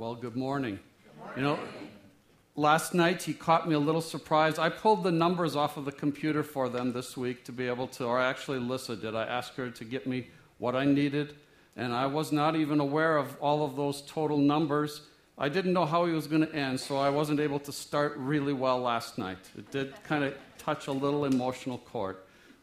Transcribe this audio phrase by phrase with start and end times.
[0.00, 0.78] Well, good morning.
[1.36, 1.58] You know,
[2.56, 4.58] last night he caught me a little surprised.
[4.58, 7.86] I pulled the numbers off of the computer for them this week to be able
[7.88, 9.14] to, or actually, Lissa did.
[9.14, 11.34] I asked her to get me what I needed,
[11.76, 15.02] and I was not even aware of all of those total numbers.
[15.36, 18.14] I didn't know how he was going to end, so I wasn't able to start
[18.16, 19.50] really well last night.
[19.58, 22.16] It did kind of touch a little emotional chord.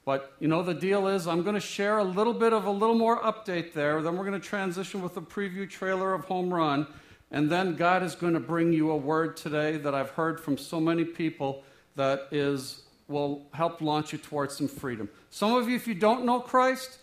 [0.06, 2.72] But you know, the deal is, I'm going to share a little bit of a
[2.72, 4.02] little more update there.
[4.02, 6.88] Then we're going to transition with a preview trailer of Home Run.
[7.32, 10.58] And then God is going to bring you a word today that I've heard from
[10.58, 11.64] so many people
[11.96, 15.10] that is will help launch you towards some freedom.
[15.30, 17.00] Some of you, if you don't know Christ,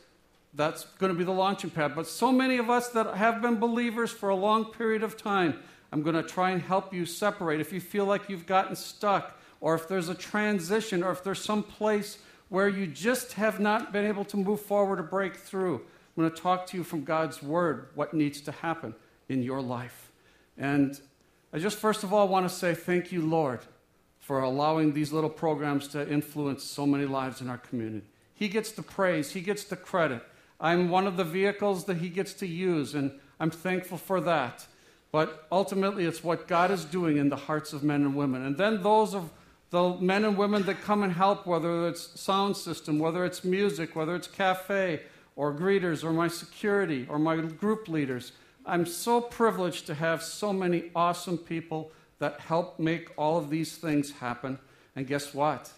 [0.52, 1.94] that's going to be the launching pad.
[1.94, 5.58] But so many of us that have been believers for a long period of time,
[5.92, 7.60] I'm going to try and help you separate.
[7.60, 11.42] If you feel like you've gotten stuck, or if there's a transition, or if there's
[11.42, 12.18] some place
[12.50, 16.30] where you just have not been able to move forward or break through, I'm going
[16.30, 18.94] to talk to you from God's Word what needs to happen
[19.28, 20.03] in your life.
[20.56, 20.98] And
[21.52, 23.60] I just first of all want to say thank you, Lord,
[24.18, 28.06] for allowing these little programs to influence so many lives in our community.
[28.34, 30.22] He gets the praise, He gets the credit.
[30.60, 34.66] I'm one of the vehicles that He gets to use, and I'm thankful for that.
[35.12, 38.44] But ultimately, it's what God is doing in the hearts of men and women.
[38.44, 39.30] And then those of
[39.70, 43.94] the men and women that come and help, whether it's sound system, whether it's music,
[43.94, 45.02] whether it's cafe,
[45.36, 48.32] or greeters, or my security, or my group leaders.
[48.66, 53.76] I'm so privileged to have so many awesome people that help make all of these
[53.76, 54.58] things happen.
[54.96, 55.70] And guess what?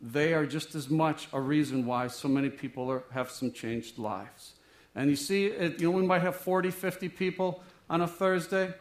[0.00, 3.98] They are just as much a reason why so many people are, have some changed
[3.98, 4.54] lives.
[4.94, 8.72] And you see, it, you know, we might have 40, 50 people on a Thursday.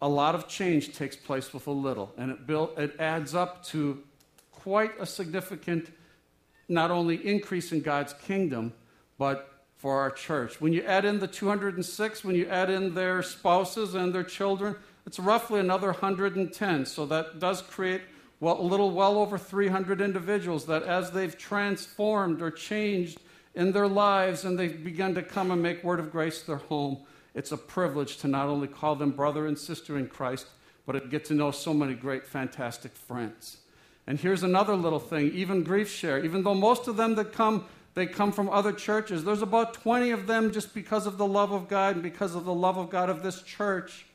[0.00, 3.64] A lot of change takes place with a little, and it, build, it adds up
[3.66, 4.02] to
[4.52, 5.90] quite a significant,
[6.68, 8.72] not only increase in God's kingdom,
[9.18, 10.60] but for our church.
[10.60, 14.76] When you add in the 206, when you add in their spouses and their children,
[15.06, 16.84] it's roughly another 110.
[16.84, 18.02] So that does create
[18.40, 23.20] well, a little well over 300 individuals that, as they've transformed or changed
[23.54, 26.98] in their lives and they've begun to come and make Word of Grace their home,
[27.34, 30.46] it's a privilege to not only call them brother and sister in Christ,
[30.86, 33.58] but to get to know so many great, fantastic friends.
[34.06, 37.66] And here's another little thing even Grief Share, even though most of them that come
[37.98, 39.24] they come from other churches.
[39.24, 42.44] There's about 20 of them just because of the love of God and because of
[42.44, 44.06] the love of God of this church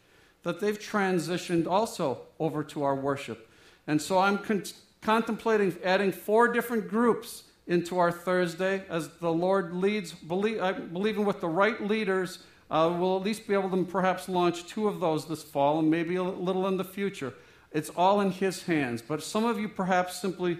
[0.43, 3.49] that they've transitioned also over to our worship.
[3.85, 4.63] And so I'm con-
[5.01, 11.25] contemplating adding four different groups into our Thursday as the Lord leads, believe, uh, believing
[11.25, 12.39] with the right leaders.
[12.71, 15.91] Uh, we'll at least be able to perhaps launch two of those this fall and
[15.91, 17.33] maybe a little in the future.
[17.73, 19.01] It's all in His hands.
[19.01, 20.59] But some of you perhaps simply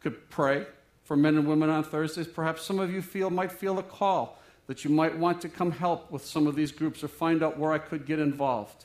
[0.00, 0.66] could pray
[1.10, 2.28] for men and women on Thursdays.
[2.28, 4.38] Perhaps some of you feel might feel a call
[4.68, 7.58] that you might want to come help with some of these groups or find out
[7.58, 8.84] where I could get involved.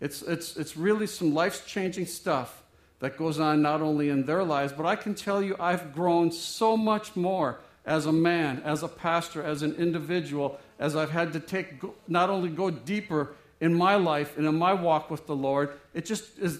[0.00, 2.62] It's, it's, it's really some life changing stuff
[3.00, 6.32] that goes on not only in their lives, but I can tell you I've grown
[6.32, 11.34] so much more as a man, as a pastor, as an individual, as I've had
[11.34, 15.36] to take not only go deeper in my life and in my walk with the
[15.36, 16.58] Lord, it just is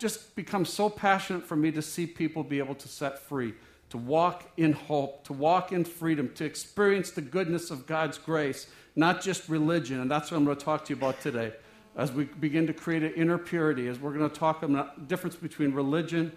[0.00, 3.54] just becomes so passionate for me to see people be able to set free
[3.96, 8.66] to walk in hope, to walk in freedom, to experience the goodness of God's grace,
[8.94, 10.00] not just religion.
[10.00, 11.52] And that's what I'm going to talk to you about today.
[11.96, 15.02] As we begin to create an inner purity, as we're going to talk about the
[15.06, 16.32] difference between religion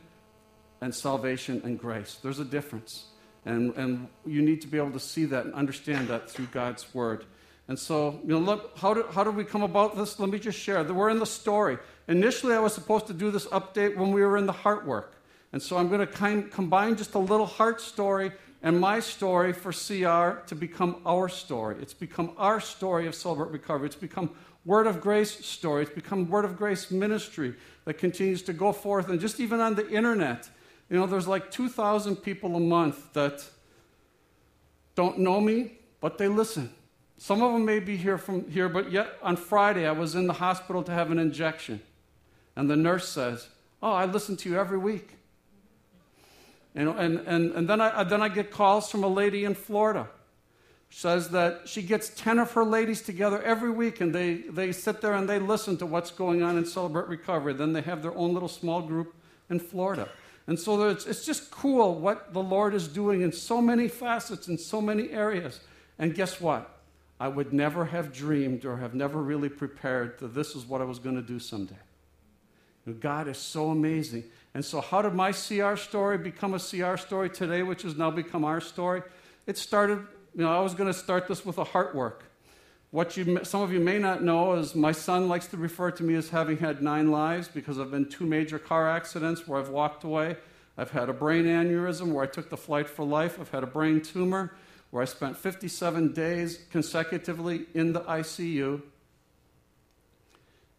[0.79, 2.17] and salvation and grace.
[2.23, 3.07] There's a difference.
[3.45, 6.93] And, and you need to be able to see that and understand that through God's
[6.93, 7.25] word.
[7.67, 10.17] And so, you know, look, how did, how did we come about this?
[10.17, 10.81] Let me just share.
[10.83, 11.77] We're in the story.
[12.07, 15.13] Initially, I was supposed to do this update when we were in the heart work.
[15.51, 19.71] And so I'm going to combine just a little heart story and my story for
[19.71, 21.77] CR to become our story.
[21.81, 23.87] It's become our story of Celebrate Recovery.
[23.87, 24.31] It's become
[24.65, 25.83] Word of Grace story.
[25.83, 27.55] It's become Word of Grace ministry
[27.85, 29.09] that continues to go forth.
[29.09, 30.49] And just even on the internet,
[30.89, 33.43] you know, there's like 2,000 people a month that
[34.95, 36.73] don't know me, but they listen.
[37.17, 40.27] Some of them may be here from here, but yet on Friday I was in
[40.27, 41.81] the hospital to have an injection.
[42.55, 43.47] And the nurse says,
[43.81, 45.18] Oh, I listen to you every week.
[46.75, 50.07] And, and, and, and then, I, then I get calls from a lady in Florida.
[50.91, 55.01] Says that she gets 10 of her ladies together every week and they, they sit
[55.01, 57.53] there and they listen to what's going on in Celebrate Recovery.
[57.53, 59.13] Then they have their own little small group
[59.49, 60.09] in Florida.
[60.47, 64.47] And so it's, it's just cool what the Lord is doing in so many facets,
[64.47, 65.59] in so many areas.
[65.99, 66.79] And guess what?
[67.19, 70.85] I would never have dreamed or have never really prepared that this is what I
[70.85, 71.75] was going to do someday.
[72.99, 74.23] God is so amazing.
[74.53, 78.09] And so, how did my CR story become a CR story today, which has now
[78.09, 79.03] become our story?
[79.45, 79.99] It started,
[80.35, 82.25] you know, I was going to start this with a heart work.
[82.91, 86.03] what you, some of you may not know is my son likes to refer to
[86.03, 89.69] me as having had nine lives because I've been two major car accidents where I've
[89.69, 90.37] walked away.
[90.77, 93.39] I've had a brain aneurysm where I took the flight for life.
[93.39, 94.55] I've had a brain tumor
[94.91, 98.81] where I spent 57 days consecutively in the ICU.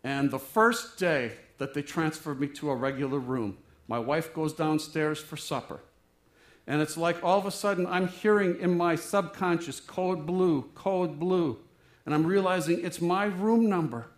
[0.03, 4.53] And the first day that they transferred me to a regular room, my wife goes
[4.53, 5.81] downstairs for supper.
[6.67, 11.21] And it's like all of a sudden I'm hearing in my subconscious code blue, code
[11.21, 11.61] blue
[12.11, 14.09] and I'm realizing it's my room number.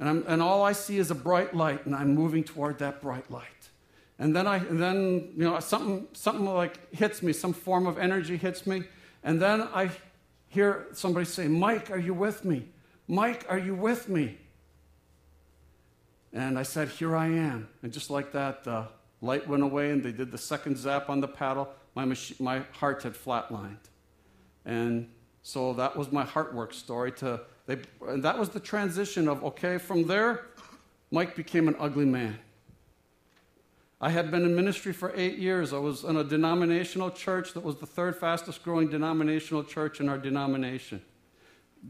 [0.00, 3.00] And, I'm, and all I see is a bright light, and I'm moving toward that
[3.00, 3.70] bright light.
[4.18, 7.98] And then, I, and then you know, something, something like hits me, some form of
[7.98, 8.84] energy hits me,
[9.22, 9.90] and then I
[10.48, 12.68] hear somebody say, Mike, are you with me?
[13.06, 14.38] Mike, are you with me?
[16.32, 17.68] And I said, Here I am.
[17.82, 18.88] And just like that, the
[19.20, 21.68] light went away, and they did the second zap on the paddle.
[21.94, 23.76] My, mach- my heart had flatlined.
[24.64, 25.08] And
[25.42, 27.12] so that was my heartwork story.
[27.12, 29.78] To they, and that was the transition of okay.
[29.78, 30.46] From there,
[31.10, 32.38] Mike became an ugly man.
[34.00, 35.72] I had been in ministry for eight years.
[35.72, 40.08] I was in a denominational church that was the third fastest growing denominational church in
[40.08, 41.02] our denomination.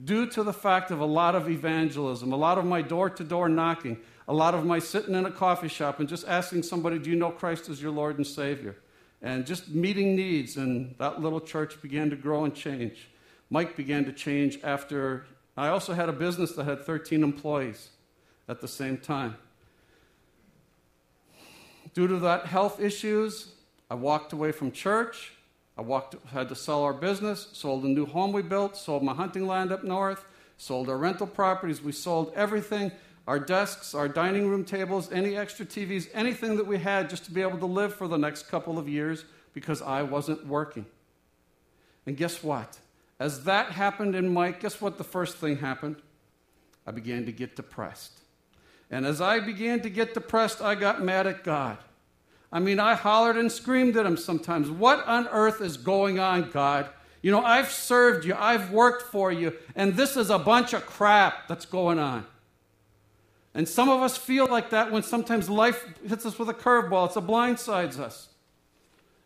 [0.05, 3.25] Due to the fact of a lot of evangelism, a lot of my door to
[3.25, 6.99] door knocking, a lot of my sitting in a coffee shop and just asking somebody,
[6.99, 8.77] Do you know Christ as your Lord and Savior?
[9.23, 13.09] And just meeting needs, and that little church began to grow and change.
[13.51, 15.27] Mike began to change after
[15.57, 17.89] I also had a business that had 13 employees
[18.49, 19.37] at the same time.
[21.95, 23.55] Due to that health issues,
[23.91, 25.33] I walked away from church.
[25.77, 29.15] I walked, had to sell our business, sold a new home we built, sold my
[29.15, 30.25] hunting land up north,
[30.59, 31.83] sold our rental properties.
[31.83, 32.93] We sold everything
[33.29, 37.31] our desks, our dining room tables, any extra TVs, anything that we had just to
[37.31, 40.87] be able to live for the next couple of years because I wasn't working.
[42.07, 42.79] And guess what?
[43.21, 45.97] As that happened in Mike, guess what the first thing happened?
[46.87, 48.13] I began to get depressed.
[48.91, 51.77] And as I began to get depressed, I got mad at God.
[52.51, 54.71] I mean, I hollered and screamed at him sometimes.
[54.71, 56.89] What on earth is going on, God?
[57.21, 60.87] You know, I've served you, I've worked for you, and this is a bunch of
[60.87, 62.25] crap that's going on.
[63.59, 67.09] And some of us feel like that when sometimes life hits us with a curveball,
[67.09, 68.29] it's a blindsides us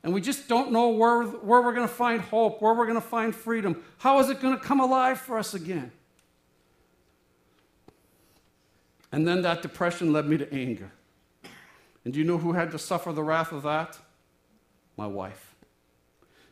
[0.03, 3.01] and we just don't know where, where we're going to find hope, where we're going
[3.01, 3.83] to find freedom.
[3.99, 5.93] How is it going to come alive for us again?
[9.13, 10.91] And then that depression led me to anger.
[12.05, 13.99] And do you know who had to suffer the wrath of that?
[14.97, 15.55] My wife.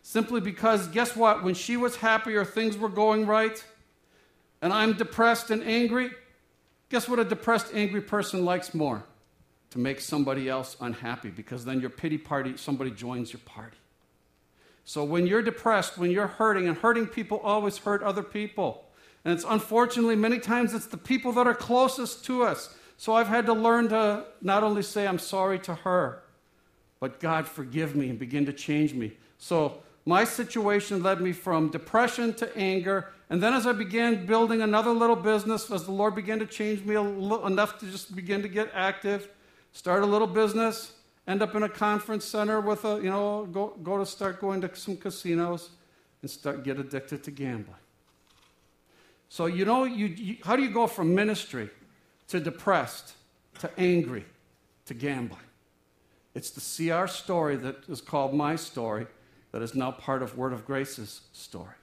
[0.03, 1.43] Simply because, guess what?
[1.43, 3.63] When she was happier, things were going right,
[4.63, 6.11] and I'm depressed and angry,
[6.91, 9.05] guess what a depressed, angry person likes more?
[9.71, 13.77] to make somebody else unhappy because then your pity party, somebody joins your party.
[14.85, 18.85] So when you're depressed, when you're hurting, and hurting people always hurt other people.
[19.25, 22.75] And it's unfortunately, many times it's the people that are closest to us.
[22.97, 26.23] So I've had to learn to not only say I'm sorry to her,
[26.99, 29.13] but God forgive me and begin to change me.
[29.39, 33.09] So my situation led me from depression to anger.
[33.29, 36.85] And then as I began building another little business, as the Lord began to change
[36.85, 39.29] me enough to just begin to get active,
[39.73, 40.93] start a little business,
[41.27, 44.61] end up in a conference center with a, you know, go, go to start going
[44.63, 45.71] to some casinos
[46.23, 47.77] and start get addicted to gambling.
[49.29, 51.71] So, you know, you, you, how do you go from ministry
[52.29, 53.13] to depressed
[53.61, 54.25] to angry
[54.87, 55.41] to gambling?
[56.35, 59.07] It's the CR story that is called My Story
[59.53, 61.75] that is now part of Word of Grace's story.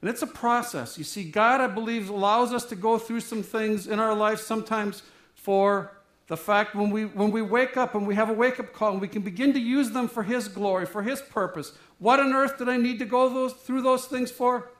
[0.00, 0.98] And it's a process.
[0.98, 4.40] You see, God, I believe, allows us to go through some things in our life
[4.40, 5.02] sometimes
[5.34, 5.92] for
[6.26, 8.92] the fact when we, when we wake up and we have a wake up call
[8.92, 11.72] and we can begin to use them for His glory, for His purpose.
[11.98, 14.70] What on earth did I need to go those, through those things for?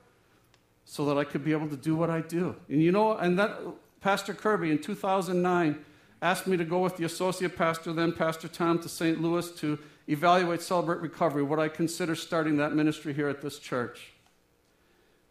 [0.85, 2.55] So that I could be able to do what I do.
[2.69, 3.59] And you know, and that
[4.01, 5.83] Pastor Kirby in 2009
[6.21, 9.21] asked me to go with the associate pastor, then Pastor Tom, to St.
[9.21, 14.13] Louis to evaluate Celebrate Recovery, would I consider starting that ministry here at this church.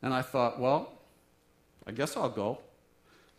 [0.03, 0.93] And I thought, well,
[1.87, 2.59] I guess I'll go.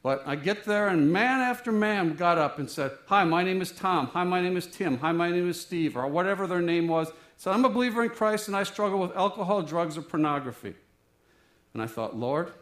[0.01, 3.60] But I get there, and man after man got up and said, Hi, my name
[3.60, 4.06] is Tom.
[4.08, 5.00] Hi, my name is Tim.
[5.00, 7.12] Hi, my name is Steve, or whatever their name was.
[7.38, 10.75] Said, I'm a believer in Christ, and I struggle with alcohol, drugs, or pornography.
[11.74, 12.54] And I thought, Lord,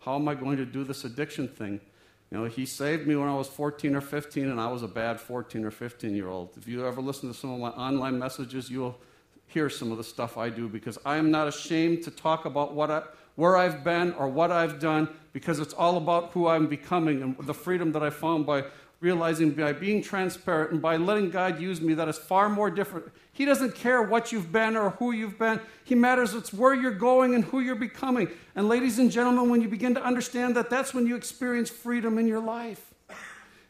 [0.00, 1.82] how am I going to do this addiction thing?
[2.30, 4.88] You know, He saved me when I was 14 or 15, and I was a
[4.88, 6.56] bad 14 or 15 year old.
[6.56, 8.98] If you ever listen to some of my online messages, you'll
[9.46, 12.74] hear some of the stuff I do because I am not ashamed to talk about
[12.74, 13.02] what I,
[13.36, 17.36] where I've been or what I've done because it's all about who I'm becoming and
[17.38, 18.64] the freedom that I found by
[19.00, 23.06] realizing by being transparent and by letting God use me that is far more different.
[23.32, 25.60] He doesn't care what you've been or who you've been.
[25.84, 28.28] He matters it's where you're going and who you're becoming.
[28.54, 32.18] And ladies and gentlemen, when you begin to understand that, that's when you experience freedom
[32.18, 32.94] in your life.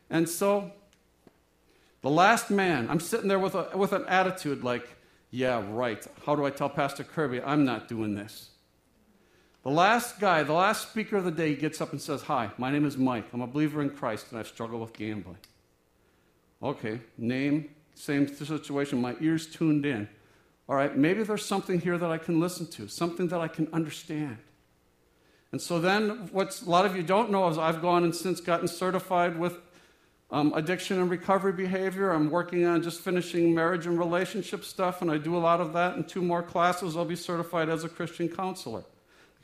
[0.08, 0.70] And so,
[2.02, 4.88] the last man, I'm sitting there with, a, with an attitude like,
[5.30, 6.06] yeah, right.
[6.24, 8.50] How do I tell Pastor Kirby I'm not doing this?
[9.66, 12.70] The last guy, the last speaker of the day, gets up and says, Hi, my
[12.70, 13.24] name is Mike.
[13.32, 15.38] I'm a believer in Christ and I struggle with gambling.
[16.62, 19.00] Okay, name, same situation.
[19.00, 20.08] My ears tuned in.
[20.68, 23.66] All right, maybe there's something here that I can listen to, something that I can
[23.72, 24.38] understand.
[25.50, 28.40] And so then, what a lot of you don't know is I've gone and since
[28.40, 29.58] gotten certified with
[30.30, 32.12] um, addiction and recovery behavior.
[32.12, 35.72] I'm working on just finishing marriage and relationship stuff, and I do a lot of
[35.72, 35.96] that.
[35.96, 38.84] In two more classes, I'll be certified as a Christian counselor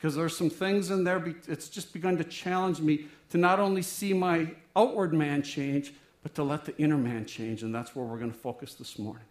[0.02, 3.82] because there's some things in there, it's just begun to challenge me to not only
[3.82, 5.94] see my outward man change,
[6.24, 7.62] but to let the inner man change.
[7.62, 9.22] And that's where we're going to focus this morning.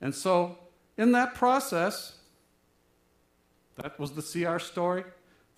[0.00, 0.56] And so,
[0.96, 2.14] in that process,
[3.74, 5.02] that was the CR story,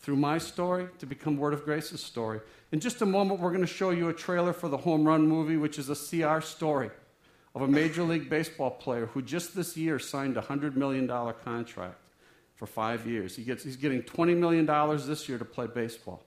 [0.00, 2.40] through my story to become Word of Grace's story.
[2.72, 5.26] In just a moment, we're going to show you a trailer for the Home Run
[5.28, 6.88] movie, which is a CR story
[7.54, 11.06] of a Major League Baseball player who just this year signed a $100 million
[11.44, 12.00] contract
[12.56, 13.36] for five years.
[13.36, 14.66] He gets, he's getting $20 million
[15.06, 16.24] this year to play baseball.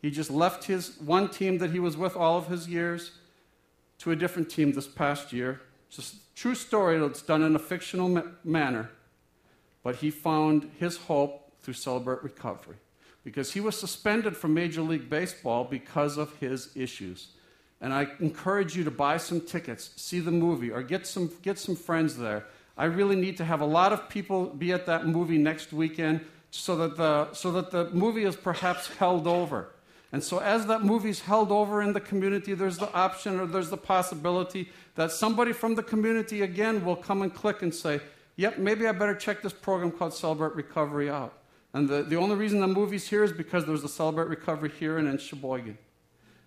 [0.00, 3.12] He just left his one team that he was with all of his years
[3.98, 5.60] to a different team this past year.
[5.88, 8.90] It's a true story that's done in a fictional ma- manner,
[9.82, 12.76] but he found his hope through Celebrate Recovery
[13.24, 17.28] because he was suspended from Major League Baseball because of his issues.
[17.82, 21.58] And I encourage you to buy some tickets, see the movie, or get some, get
[21.58, 22.46] some friends there
[22.80, 26.22] I really need to have a lot of people be at that movie next weekend
[26.50, 29.68] so that the, so that the movie is perhaps held over.
[30.12, 33.44] And so, as that movie is held over in the community, there's the option or
[33.44, 38.00] there's the possibility that somebody from the community again will come and click and say,
[38.36, 41.34] Yep, maybe I better check this program called Celebrate Recovery out.
[41.74, 44.96] And the, the only reason the movie's here is because there's a Celebrate Recovery here
[44.96, 45.76] and in Sheboygan.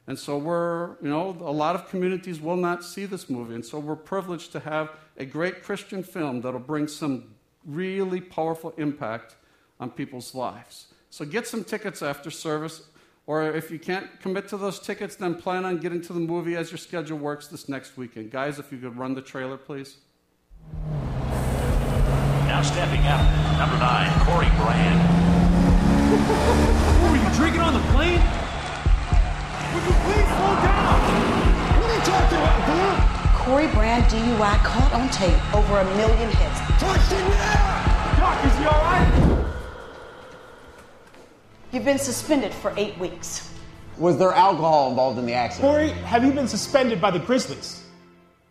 [0.07, 3.55] And so we're, you know, a lot of communities will not see this movie.
[3.55, 8.73] And so we're privileged to have a great Christian film that'll bring some really powerful
[8.77, 9.35] impact
[9.79, 10.87] on people's lives.
[11.09, 12.83] So get some tickets after service.
[13.25, 16.57] Or if you can't commit to those tickets, then plan on getting to the movie
[16.57, 18.31] as your schedule works this next weekend.
[18.31, 19.95] Guys, if you could run the trailer, please.
[22.47, 23.21] Now stepping up,
[23.57, 24.99] number nine, Corey Brand.
[27.09, 28.19] Were you drinking on the plane?
[29.83, 31.01] Would you please slow down?
[31.81, 33.35] What are you talking about, dude?
[33.35, 36.59] Corey Brand DUI caught on tape over a million hits.
[36.79, 37.83] Touch in there!
[38.17, 39.45] Doc, is he all right?
[41.73, 43.53] You've been suspended for eight weeks.
[43.97, 45.69] Was there alcohol involved in the accident?
[45.69, 47.83] Corey, have you been suspended by the Grizzlies?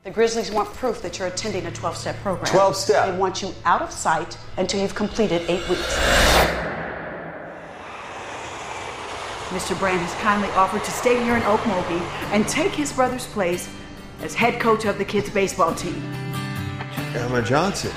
[0.04, 2.44] The Grizzlies want proof that you're attending a 12 step program.
[2.44, 3.10] 12 step?
[3.10, 6.61] They want you out of sight until you've completed eight weeks.
[9.52, 9.78] Mr.
[9.78, 12.00] Brand has kindly offered to stay here in Okmulgee
[12.32, 13.68] and take his brother's place
[14.22, 16.02] as head coach of the kids' baseball team.
[17.14, 17.92] Emma Johnson.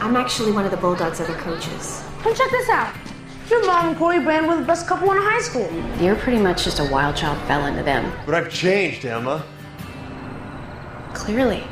[0.00, 2.04] I'm actually one of the Bulldogs' other coaches.
[2.22, 2.94] Come check this out.
[3.50, 5.68] Your mom and Corey Brand were the best couple in high school.
[6.00, 8.12] You're pretty much just a wild child fell into them.
[8.24, 9.44] But I've changed, Emma.
[11.12, 11.64] Clearly.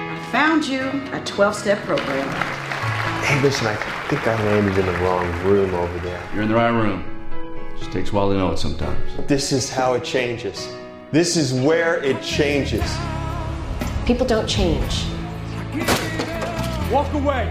[0.00, 0.80] I found you
[1.12, 2.63] a 12 step program.
[3.24, 3.74] Hey, listen, I
[4.08, 6.22] think I landed in the wrong room over there.
[6.34, 7.02] You're in the right room.
[7.78, 8.98] Just takes a while to know it sometimes.
[9.26, 10.68] This is how it changes.
[11.10, 12.84] This is where it changes.
[14.04, 15.04] People don't change.
[16.92, 17.50] Walk away.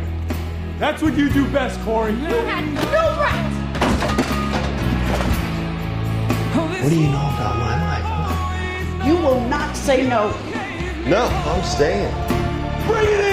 [0.77, 2.11] That's what you do best, Corey.
[2.13, 3.49] You had no right.
[6.83, 8.03] What do you know about my life?
[8.05, 9.07] huh?
[9.07, 10.29] You will not say no.
[11.07, 12.13] No, I'm staying.
[12.85, 13.32] Bring it in!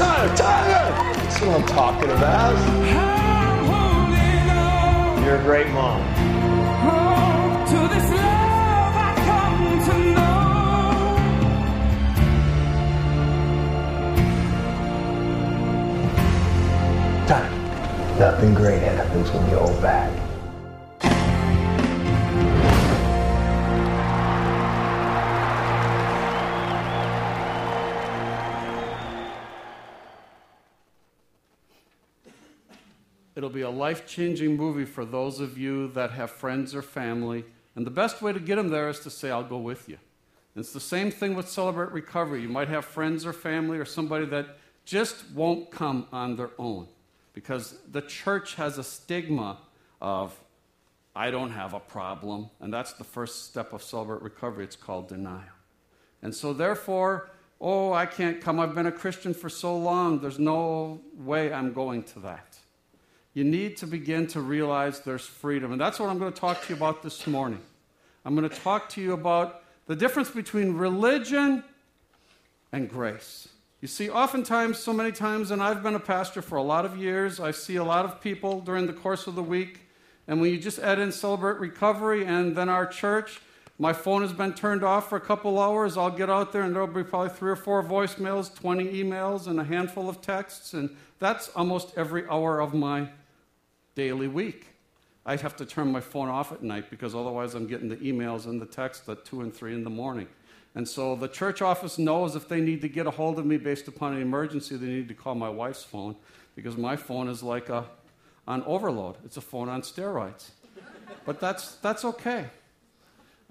[0.00, 0.34] Tyler?
[0.34, 1.14] Tyler!
[1.14, 2.56] That's what I'm talking about.
[5.22, 6.00] You're a great mom.
[17.26, 20.19] Tyler, nothing great happens when you hold back.
[33.70, 37.44] A life changing movie for those of you that have friends or family.
[37.76, 39.96] And the best way to get them there is to say, I'll go with you.
[40.54, 42.42] And it's the same thing with Celebrate Recovery.
[42.42, 46.88] You might have friends or family or somebody that just won't come on their own
[47.32, 49.58] because the church has a stigma
[50.00, 50.38] of,
[51.14, 52.50] I don't have a problem.
[52.58, 54.64] And that's the first step of celebrate recovery.
[54.64, 55.56] It's called denial.
[56.22, 58.58] And so, therefore, oh, I can't come.
[58.58, 60.18] I've been a Christian for so long.
[60.18, 62.59] There's no way I'm going to that.
[63.32, 65.72] You need to begin to realize there's freedom.
[65.72, 67.60] And that's what I'm going to talk to you about this morning.
[68.24, 71.62] I'm going to talk to you about the difference between religion
[72.72, 73.48] and grace.
[73.80, 76.98] You see, oftentimes, so many times, and I've been a pastor for a lot of
[76.98, 79.80] years, I see a lot of people during the course of the week.
[80.28, 83.40] And when you just add in Celebrate Recovery and then our church,
[83.78, 85.96] my phone has been turned off for a couple hours.
[85.96, 89.58] I'll get out there and there'll be probably three or four voicemails, 20 emails, and
[89.58, 90.74] a handful of texts.
[90.74, 93.08] And that's almost every hour of my
[93.94, 94.66] daily week.
[95.26, 98.46] I have to turn my phone off at night because otherwise I'm getting the emails
[98.46, 100.28] and the texts at 2 and 3 in the morning.
[100.74, 103.56] And so the church office knows if they need to get a hold of me
[103.56, 106.16] based upon an emergency, they need to call my wife's phone
[106.54, 107.84] because my phone is like a,
[108.46, 109.16] on overload.
[109.24, 110.50] It's a phone on steroids.
[111.26, 112.46] but that's, that's okay.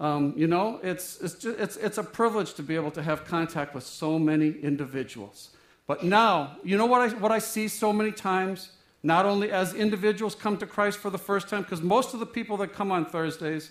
[0.00, 3.26] Um, you know, it's, it's, just, it's, it's a privilege to be able to have
[3.26, 5.50] contact with so many individuals.
[5.86, 8.70] But now, you know what I, what I see so many times?
[9.02, 12.26] Not only as individuals come to Christ for the first time, because most of the
[12.26, 13.70] people that come on Thursdays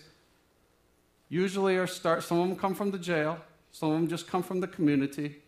[1.30, 3.40] usually are start, some of them come from the jail,
[3.72, 5.42] some of them just come from the community.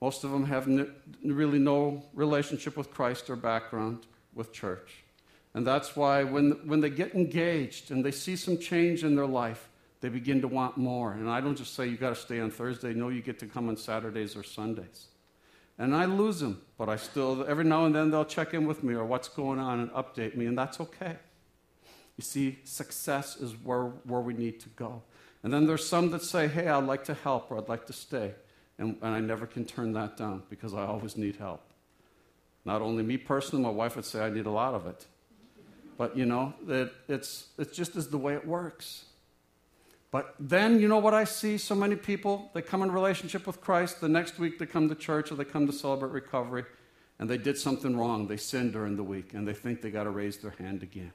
[0.00, 5.02] Most of them have n- really no relationship with Christ or background with church.
[5.54, 9.26] And that's why when, when they get engaged and they see some change in their
[9.26, 9.68] life,
[10.00, 11.12] they begin to want more.
[11.12, 12.94] And I don't just say you got to stay on Thursday.
[12.94, 15.06] No, you get to come on Saturdays or Sundays.
[15.78, 18.82] And I lose them, but I still, every now and then they'll check in with
[18.82, 21.16] me or what's going on and update me, and that's okay.
[22.16, 25.02] You see, success is where, where we need to go.
[25.44, 27.92] And then there's some that say, hey, I'd like to help or I'd like to
[27.92, 28.34] stay.
[28.76, 31.62] And, and I never can turn that down because I always need help.
[32.64, 35.06] Not only me personally, my wife would say I need a lot of it.
[35.96, 39.04] But you know, it, it's, it's just as the way it works.
[40.10, 41.58] But then, you know what I see?
[41.58, 44.00] So many people, they come in relationship with Christ.
[44.00, 46.64] The next week, they come to church or they come to celebrate recovery,
[47.18, 48.26] and they did something wrong.
[48.26, 51.12] They sinned during the week, and they think they got to raise their hand again.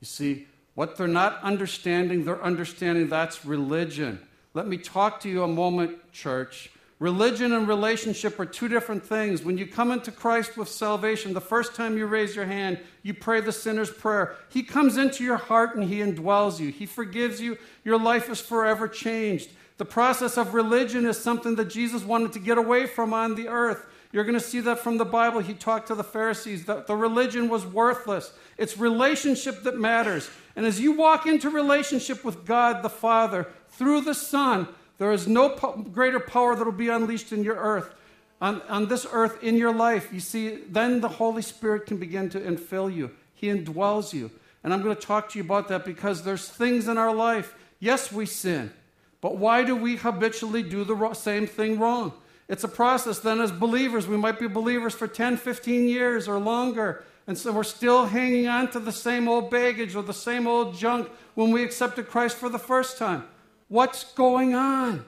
[0.00, 4.20] You see, what they're not understanding, they're understanding that's religion.
[4.52, 6.70] Let me talk to you a moment, church.
[7.02, 9.42] Religion and relationship are two different things.
[9.42, 13.12] When you come into Christ with salvation, the first time you raise your hand, you
[13.12, 14.36] pray the sinner's prayer.
[14.50, 16.70] He comes into your heart and He indwells you.
[16.70, 17.58] He forgives you.
[17.82, 19.50] Your life is forever changed.
[19.78, 23.48] The process of religion is something that Jesus wanted to get away from on the
[23.48, 23.84] earth.
[24.12, 25.40] You're going to see that from the Bible.
[25.40, 28.32] He talked to the Pharisees that the religion was worthless.
[28.56, 30.30] It's relationship that matters.
[30.54, 34.68] And as you walk into relationship with God the Father through the Son,
[35.02, 37.92] there is no po- greater power that will be unleashed in your earth,
[38.40, 40.12] on, on this earth, in your life.
[40.12, 43.10] You see, then the Holy Spirit can begin to infill you.
[43.34, 44.30] He indwells you.
[44.62, 47.52] And I'm going to talk to you about that because there's things in our life.
[47.80, 48.72] Yes, we sin.
[49.20, 52.12] But why do we habitually do the same thing wrong?
[52.48, 53.18] It's a process.
[53.18, 57.02] Then, as believers, we might be believers for 10, 15 years or longer.
[57.26, 60.76] And so we're still hanging on to the same old baggage or the same old
[60.76, 63.24] junk when we accepted Christ for the first time.
[63.72, 65.02] What's going on?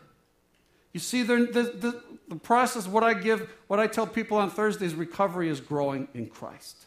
[0.94, 4.94] You see, the, the, the, process, what I give, what I tell people on Thursdays,
[4.94, 6.86] recovery is growing in Christ.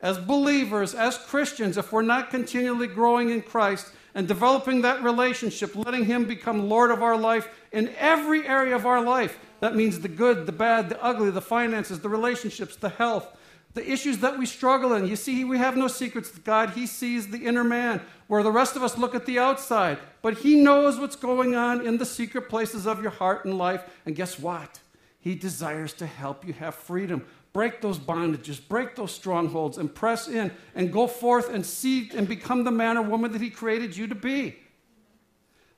[0.00, 5.76] As believers, as Christians, if we're not continually growing in Christ and developing that relationship,
[5.76, 10.00] letting Him become Lord of our life in every area of our life, that means
[10.00, 13.36] the good, the bad, the ugly, the finances, the relationships, the health,
[13.74, 15.06] the issues that we struggle in.
[15.06, 16.70] You see, we have no secrets with God.
[16.70, 19.98] He sees the inner man, where the rest of us look at the outside.
[20.20, 23.82] But He knows what's going on in the secret places of your heart and life.
[24.04, 24.80] And guess what?
[25.18, 27.24] He desires to help you have freedom.
[27.52, 32.26] Break those bondages, break those strongholds, and press in and go forth and see and
[32.26, 34.56] become the man or woman that He created you to be.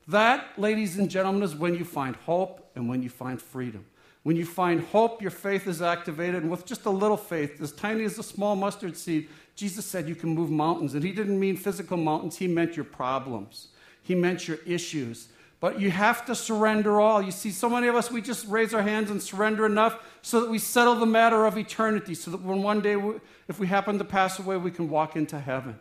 [0.07, 3.85] That, ladies and gentlemen, is when you find hope and when you find freedom.
[4.25, 6.41] When you find hope, your faith is activated.
[6.41, 10.09] And with just a little faith, as tiny as a small mustard seed, Jesus said
[10.09, 10.95] you can move mountains.
[10.95, 13.67] And he didn't mean physical mountains, he meant your problems,
[14.01, 15.27] he meant your issues.
[15.59, 17.21] But you have to surrender all.
[17.21, 20.41] You see, so many of us, we just raise our hands and surrender enough so
[20.41, 22.99] that we settle the matter of eternity, so that when one day,
[23.47, 25.79] if we happen to pass away, we can walk into heaven.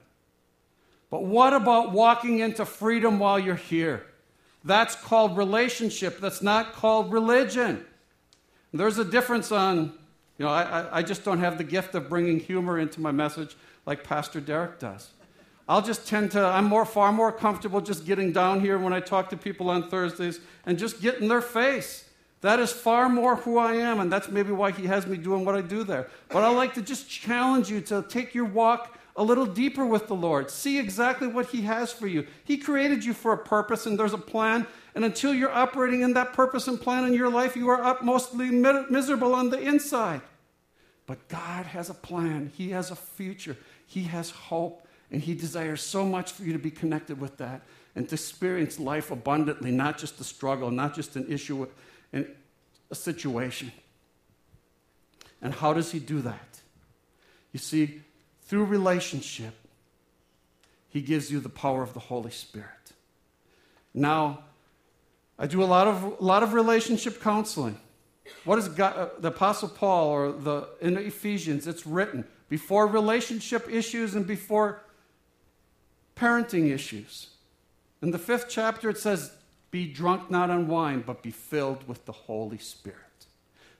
[1.10, 4.04] But what about walking into freedom while you're here?
[4.64, 6.20] That's called relationship.
[6.20, 7.86] That's not called religion.
[8.74, 9.92] There's a difference on,
[10.36, 13.56] you know, I, I just don't have the gift of bringing humor into my message
[13.86, 15.10] like Pastor Derek does.
[15.68, 18.98] I'll just tend to, I'm more, far more comfortable just getting down here when I
[18.98, 22.10] talk to people on Thursdays and just get in their face.
[22.40, 25.44] That is far more who I am, and that's maybe why he has me doing
[25.46, 26.10] what I do there.
[26.28, 30.08] But I like to just challenge you to take your walk a little deeper with
[30.08, 30.50] the Lord.
[30.50, 32.26] See exactly what He has for you.
[32.44, 34.66] He created you for a purpose, and there's a plan.
[34.94, 38.50] And until you're operating in that purpose and plan in your life, you are mostly
[38.50, 40.20] miserable on the inside.
[41.06, 45.82] But God has a plan, He has a future, He has hope, and He desires
[45.82, 47.62] so much for you to be connected with that
[47.96, 51.66] and to experience life abundantly, not just a struggle, not just an issue,
[52.12, 52.26] and
[52.90, 53.72] a situation.
[55.42, 56.60] And how does He do that?
[57.52, 58.00] You see,
[58.42, 59.54] through relationship,
[60.88, 62.92] He gives you the power of the Holy Spirit.
[63.92, 64.44] Now,
[65.38, 67.78] I do a lot of, lot of relationship counseling.
[68.44, 71.66] What is God, uh, the Apostle Paul or the, in Ephesians?
[71.66, 74.82] It's written before relationship issues and before
[76.16, 77.30] parenting issues.
[78.02, 79.32] In the fifth chapter, it says,
[79.70, 82.98] Be drunk not on wine, but be filled with the Holy Spirit.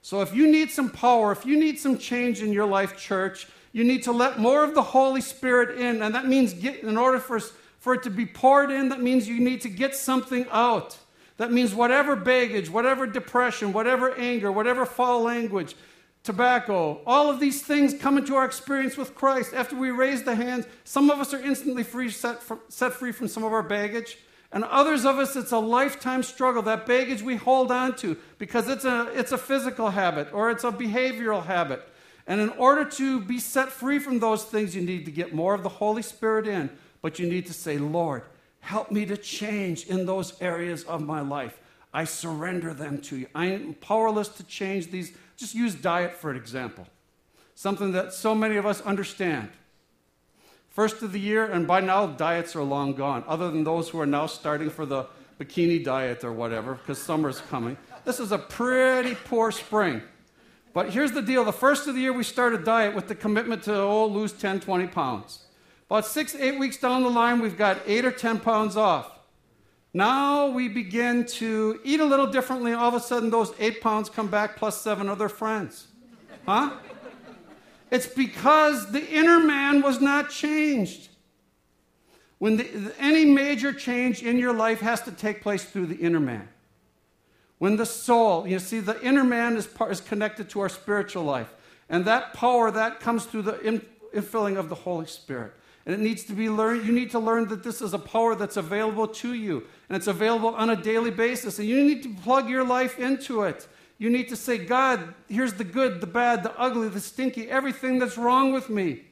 [0.03, 3.47] So if you need some power, if you need some change in your life, church,
[3.73, 6.03] you need to let more of the Holy Spirit in.
[6.03, 7.41] And that means, get, in order for,
[7.79, 10.99] for it to be poured in, that means you need to get something out.
[11.37, 15.75] That means whatever baggage, whatever depression, whatever anger, whatever foul language,
[16.23, 19.53] tobacco, all of these things come into our experience with Christ.
[19.53, 23.13] After we raise the hands, some of us are instantly free, set, from, set free
[23.13, 24.19] from some of our baggage.
[24.53, 26.63] And others of us, it's a lifetime struggle.
[26.63, 30.63] That baggage we hold on to because it's a, it's a physical habit or it's
[30.63, 31.83] a behavioral habit.
[32.27, 35.55] And in order to be set free from those things, you need to get more
[35.55, 36.71] of the Holy Spirit in.
[37.03, 38.23] But you need to say, Lord,
[38.65, 41.61] Help me to change in those areas of my life.
[41.93, 43.27] I surrender them to you.
[43.35, 45.13] I am powerless to change these.
[45.37, 46.87] Just use diet for an example.
[47.55, 49.51] Something that so many of us understand.
[50.71, 54.01] First of the year, and by now diets are long gone, other than those who
[54.01, 57.77] are now starting for the bikini diet or whatever, because summer's coming.
[58.07, 60.01] This is a pretty poor spring.
[60.73, 63.15] But here's the deal the first of the year, we started a diet with the
[63.15, 65.44] commitment to, oh, lose 10, 20 pounds.
[65.95, 69.17] About six, eight weeks down the line, we've got eight or 10 pounds off.
[69.93, 72.73] Now we begin to eat a little differently.
[72.73, 75.87] All of a sudden, those eight pounds come back plus seven other friends.
[76.47, 76.73] Huh?
[77.93, 81.11] It's because the inner man was not changed.
[82.39, 86.19] When the, any major change in your life has to take place through the inner
[86.19, 86.49] man.
[87.59, 91.23] When the soul, you see, the inner man is, part, is connected to our spiritual
[91.23, 91.55] life.
[91.89, 93.81] And that power, that comes through the
[94.13, 95.53] infilling of the Holy Spirit.
[95.87, 96.87] And it needs to be learned.
[96.87, 99.65] You need to learn that this is a power that's available to you.
[99.89, 101.59] And it's available on a daily basis.
[101.59, 103.69] And you need to plug your life into it.
[103.99, 107.99] You need to say, God, here's the good, the bad, the ugly, the stinky, everything
[107.99, 109.03] that's wrong with me.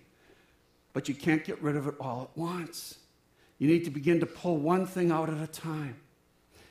[0.92, 2.98] But you can't get rid of it all at once.
[3.58, 5.96] You need to begin to pull one thing out at a time.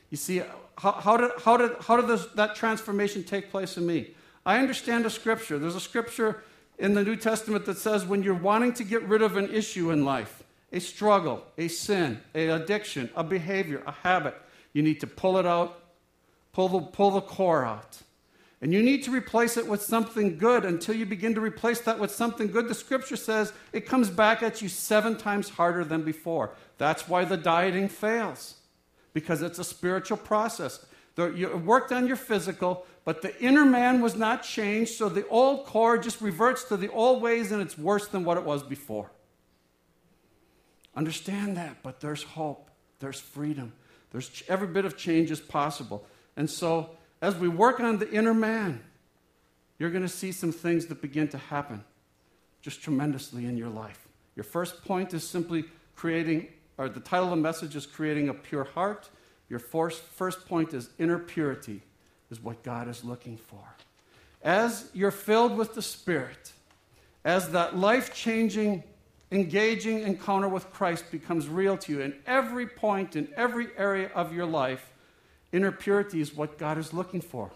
[0.10, 0.42] You see,
[0.78, 4.14] how, how did, how did, how did this, that transformation take place in me?
[4.46, 5.58] I understand a scripture.
[5.58, 6.44] There's a scripture
[6.82, 9.92] in the New Testament that says when you're wanting to get rid of an issue
[9.92, 10.42] in life,
[10.74, 14.36] a struggle, a sin, an addiction, a behavior, a habit,
[14.74, 15.80] you need to pull it out,
[16.54, 18.00] pull the, pull the core out.
[18.62, 22.00] And you need to replace it with something good until you begin to replace that
[22.00, 22.68] with something good.
[22.68, 26.50] The scripture says it comes back at you seven times harder than before.
[26.80, 28.56] That's why the dieting fails,
[29.14, 30.84] because it's a spiritual process.
[31.16, 35.66] You worked on your physical, but the inner man was not changed, so the old
[35.66, 39.12] core just reverts to the old ways and it's worse than what it was before.
[40.96, 43.74] Understand that, but there's hope, there's freedom,
[44.12, 46.06] there's every bit of change is possible.
[46.38, 48.84] And so, as we work on the inner man,
[49.80, 51.84] you're going to see some things that begin to happen
[52.62, 54.08] just tremendously in your life.
[54.36, 58.34] Your first point is simply creating, or the title of the message is Creating a
[58.34, 59.10] Pure Heart.
[59.50, 61.82] Your first point is inner purity
[62.32, 63.64] is what God is looking for.
[64.42, 66.54] As you're filled with the Spirit,
[67.24, 68.84] as that life changing,
[69.32, 74.34] engaging encounter with Christ becomes real to you in every point, in every area of
[74.34, 74.92] your life,
[75.52, 77.52] inner purity is what God is looking for.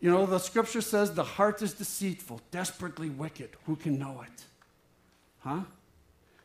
[0.00, 3.50] You know, the scripture says the heart is deceitful, desperately wicked.
[3.66, 4.44] Who can know it?
[5.40, 5.60] Huh?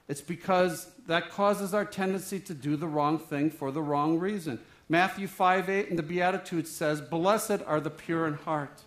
[0.08, 4.60] It's because that causes our tendency to do the wrong thing for the wrong reason.
[4.90, 8.82] Matthew 5 8 in the Beatitudes says, Blessed are the pure in heart,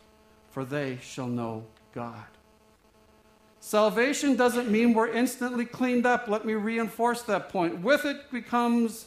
[0.50, 2.24] for they shall know God.
[3.60, 6.28] Salvation doesn't mean we're instantly cleaned up.
[6.28, 7.80] Let me reinforce that point.
[7.80, 9.06] With it becomes,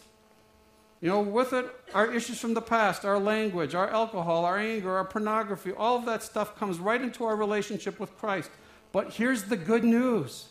[1.00, 4.98] you know, with it, our issues from the past, our language, our alcohol, our anger,
[4.98, 8.50] our pornography, all of that stuff comes right into our relationship with Christ.
[8.92, 10.50] But here's the good news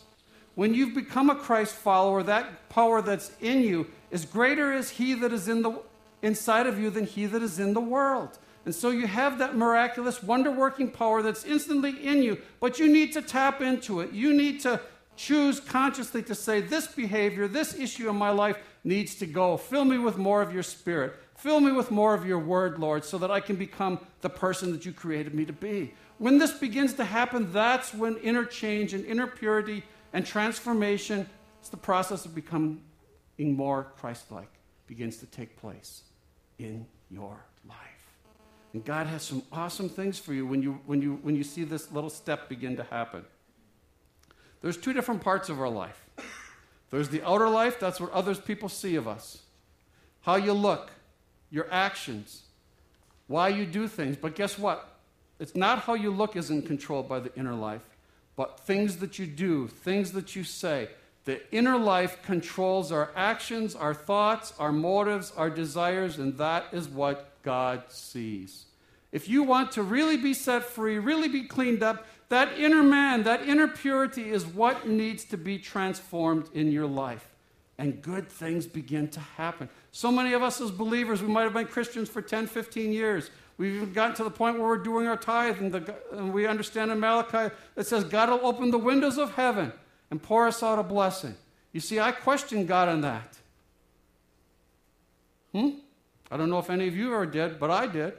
[0.55, 5.13] when you've become a Christ follower, that power that's in you is greater is He
[5.13, 5.79] that is in the
[6.21, 8.37] inside of you than he that is in the world.
[8.65, 12.91] And so you have that miraculous, wonder working power that's instantly in you, but you
[12.91, 14.11] need to tap into it.
[14.11, 14.81] You need to
[15.15, 19.57] choose consciously to say, This behavior, this issue in my life needs to go.
[19.57, 21.15] Fill me with more of your spirit.
[21.35, 24.71] Fill me with more of your word, Lord, so that I can become the person
[24.73, 25.93] that you created me to be.
[26.17, 31.29] When this begins to happen, that's when inner change and inner purity and transformation,
[31.61, 32.81] it's the process of becoming
[33.39, 34.51] more Christ like,
[34.85, 36.03] begins to take place
[36.59, 37.77] in your life.
[38.73, 41.63] And God has some awesome things for you when you, when you, when you see
[41.63, 43.25] this little step begin to happen.
[44.61, 46.05] There's two different parts of our life.
[46.91, 49.41] There's the outer life, that's what others people see of us.
[50.21, 50.91] How you look,
[51.49, 52.43] your actions,
[53.27, 54.17] why you do things.
[54.17, 54.97] But guess what?
[55.39, 57.83] It's not how you look isn't controlled by the inner life,
[58.35, 60.89] but things that you do, things that you say.
[61.29, 66.89] The inner life controls our actions, our thoughts, our motives, our desires, and that is
[66.89, 68.65] what God sees.
[69.11, 73.21] If you want to really be set free, really be cleaned up, that inner man,
[73.25, 77.27] that inner purity is what needs to be transformed in your life.
[77.77, 79.69] And good things begin to happen.
[79.91, 83.29] So many of us as believers, we might have been Christians for 10, 15 years.
[83.59, 86.47] We've even gotten to the point where we're doing our tithe, and, the, and we
[86.47, 89.71] understand in Malachi it says God will open the windows of heaven
[90.11, 91.35] and pour us out a blessing.
[91.71, 93.37] You see, I question God on that.
[95.53, 95.69] Hmm?
[96.31, 98.13] I don't know if any of you ever did, but I did.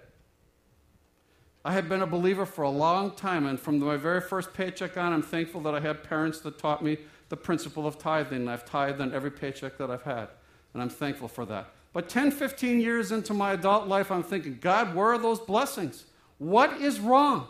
[1.65, 4.97] I had been a believer for a long time, and from my very first paycheck
[4.97, 6.97] on, I'm thankful that I had parents that taught me
[7.29, 8.49] the principle of tithing.
[8.49, 10.29] I've tithed on every paycheck that I've had,
[10.73, 11.69] and I'm thankful for that.
[11.93, 16.07] But 10, 15 years into my adult life, I'm thinking, God, where are those blessings?
[16.39, 17.49] What is wrong?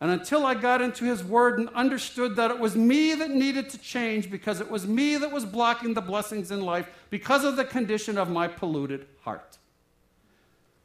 [0.00, 3.70] And until I got into His Word and understood that it was me that needed
[3.70, 7.56] to change because it was me that was blocking the blessings in life because of
[7.56, 9.58] the condition of my polluted heart.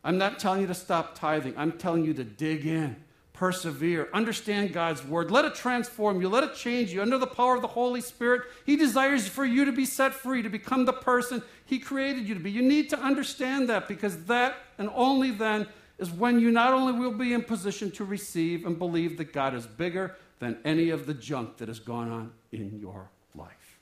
[0.04, 2.96] I'm not telling you to stop tithing, I'm telling you to dig in
[3.42, 5.32] persevere, understand God's word.
[5.32, 7.02] Let it transform you, let it change you.
[7.02, 10.44] Under the power of the Holy Spirit, He desires for you to be set free,
[10.44, 12.52] to become the person He created you to be.
[12.52, 15.66] You need to understand that because that and only then
[16.02, 19.54] is when you not only will be in position to receive and believe that God
[19.54, 23.80] is bigger than any of the junk that has gone on in your life.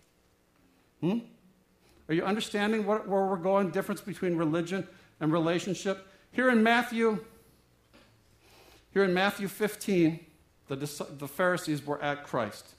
[1.00, 1.20] Hmm?
[2.10, 3.72] Are you understanding what, where we're going?
[3.72, 4.86] Difference between religion
[5.22, 6.08] and relationship?
[6.34, 7.24] Here in Matthew
[8.92, 10.20] here in Matthew 15,
[10.68, 12.74] the, the Pharisees were at Christ,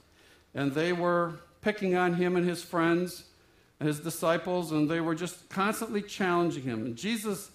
[0.53, 3.23] and they were picking on him and his friends
[3.79, 6.85] and his disciples, and they were just constantly challenging him.
[6.85, 7.51] And Jesus,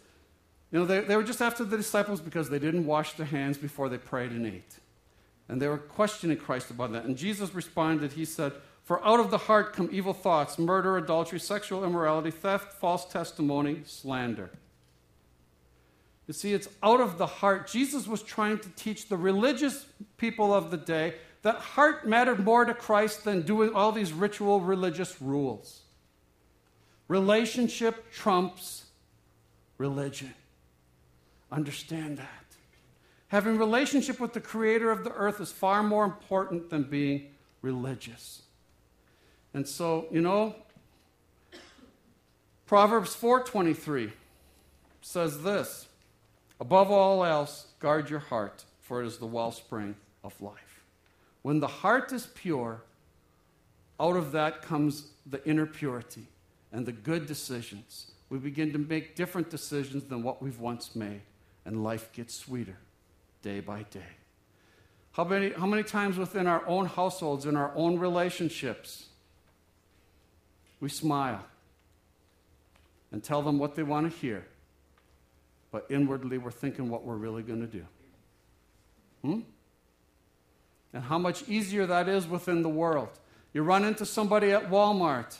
[0.72, 3.56] you know, they, they were just after the disciples because they didn't wash their hands
[3.56, 4.78] before they prayed and ate.
[5.48, 7.04] And they were questioning Christ about that.
[7.04, 8.52] And Jesus responded, He said,
[8.82, 13.82] For out of the heart come evil thoughts, murder, adultery, sexual immorality, theft, false testimony,
[13.84, 14.50] slander.
[16.26, 17.68] You see, it's out of the heart.
[17.68, 22.64] Jesus was trying to teach the religious people of the day that heart mattered more
[22.64, 25.82] to Christ than doing all these ritual religious rules.
[27.06, 28.86] Relationship trumps
[29.78, 30.34] religion.
[31.50, 32.44] Understand that.
[33.28, 37.28] Having relationship with the creator of the earth is far more important than being
[37.62, 38.42] religious.
[39.52, 40.54] And so, you know,
[42.66, 44.12] Proverbs 4:23
[45.00, 45.88] says this,
[46.58, 50.82] Above all else, guard your heart, for it is the wellspring of life.
[51.42, 52.82] When the heart is pure,
[54.00, 56.26] out of that comes the inner purity
[56.72, 58.10] and the good decisions.
[58.28, 61.22] We begin to make different decisions than what we've once made,
[61.66, 62.78] and life gets sweeter
[63.42, 64.16] day by day.
[65.12, 69.06] How many, how many times within our own households, in our own relationships,
[70.80, 71.44] we smile
[73.12, 74.46] and tell them what they want to hear
[75.76, 77.84] but inwardly we're thinking what we're really going to do.
[79.20, 79.40] Hmm?
[80.94, 83.10] And how much easier that is within the world.
[83.52, 85.36] You run into somebody at Walmart.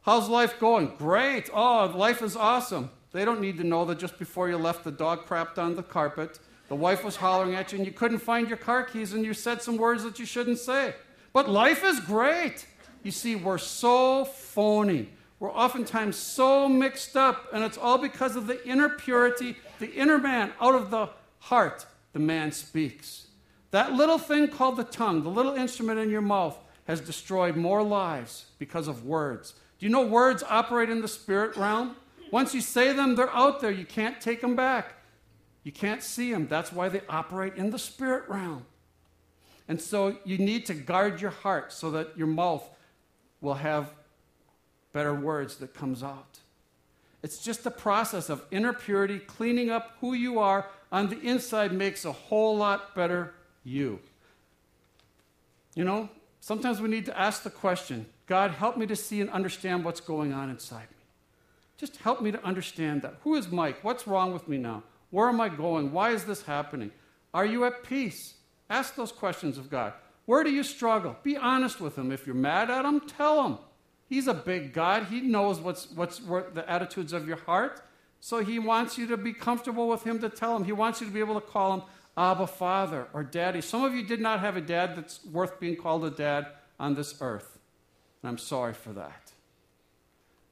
[0.00, 0.94] How's life going?
[0.96, 1.50] Great.
[1.52, 2.88] Oh, life is awesome.
[3.16, 5.82] They don't need to know that just before you left, the dog crapped on the
[5.82, 9.24] carpet, the wife was hollering at you, and you couldn't find your car keys, and
[9.24, 10.94] you said some words that you shouldn't say.
[11.32, 12.66] But life is great.
[13.02, 15.08] You see, we're so phony.
[15.40, 20.18] We're oftentimes so mixed up, and it's all because of the inner purity the inner
[20.18, 23.28] man, out of the heart, the man speaks.
[23.70, 27.82] That little thing called the tongue, the little instrument in your mouth, has destroyed more
[27.82, 29.54] lives because of words.
[29.78, 31.96] Do you know words operate in the spirit realm?
[32.30, 33.70] Once you say them, they're out there.
[33.70, 34.94] You can't take them back.
[35.62, 36.46] You can't see them.
[36.48, 38.66] That's why they operate in the spirit realm.
[39.68, 42.68] And so you need to guard your heart so that your mouth
[43.40, 43.90] will have
[44.92, 46.38] better words that comes out.
[47.22, 51.72] It's just a process of inner purity, cleaning up who you are on the inside
[51.72, 53.34] makes a whole lot better
[53.64, 53.98] you.
[55.74, 56.08] You know,
[56.46, 60.00] Sometimes we need to ask the question God, help me to see and understand what's
[60.00, 60.86] going on inside.
[61.76, 63.16] Just help me to understand that.
[63.22, 63.84] Who is Mike?
[63.84, 64.82] What's wrong with me now?
[65.10, 65.92] Where am I going?
[65.92, 66.90] Why is this happening?
[67.34, 68.34] Are you at peace?
[68.70, 69.92] Ask those questions of God.
[70.24, 71.16] Where do you struggle?
[71.22, 72.10] Be honest with Him.
[72.10, 73.58] If you're mad at Him, tell Him.
[74.08, 75.06] He's a big God.
[75.06, 77.82] He knows what's, what's what the attitudes of your heart.
[78.20, 80.64] So He wants you to be comfortable with Him to tell Him.
[80.64, 81.82] He wants you to be able to call Him
[82.16, 83.60] Abba Father or Daddy.
[83.60, 86.46] Some of you did not have a dad that's worth being called a dad
[86.80, 87.58] on this earth.
[88.22, 89.25] And I'm sorry for that.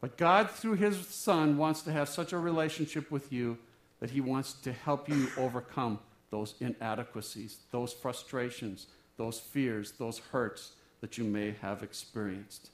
[0.05, 3.57] But God, through His Son, wants to have such a relationship with you
[4.01, 5.99] that He wants to help you overcome
[6.31, 12.69] those inadequacies, those frustrations, those fears, those hurts that you may have experienced.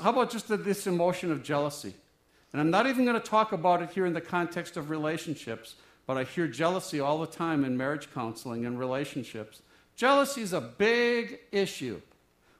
[0.00, 1.94] How about just this emotion of jealousy?
[2.52, 5.74] And I'm not even going to talk about it here in the context of relationships
[6.06, 9.62] but I hear jealousy all the time in marriage counseling and relationships.
[9.96, 12.00] Jealousy is a big issue.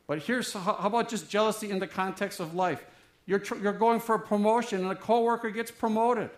[0.09, 2.85] But here's how about just jealousy in the context of life?
[3.27, 6.31] You're, tr- you're going for a promotion and a coworker gets promoted.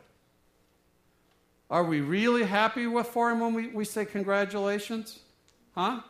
[1.70, 5.20] Are we really happy with for him when we, we say congratulations?
[5.74, 6.02] Huh?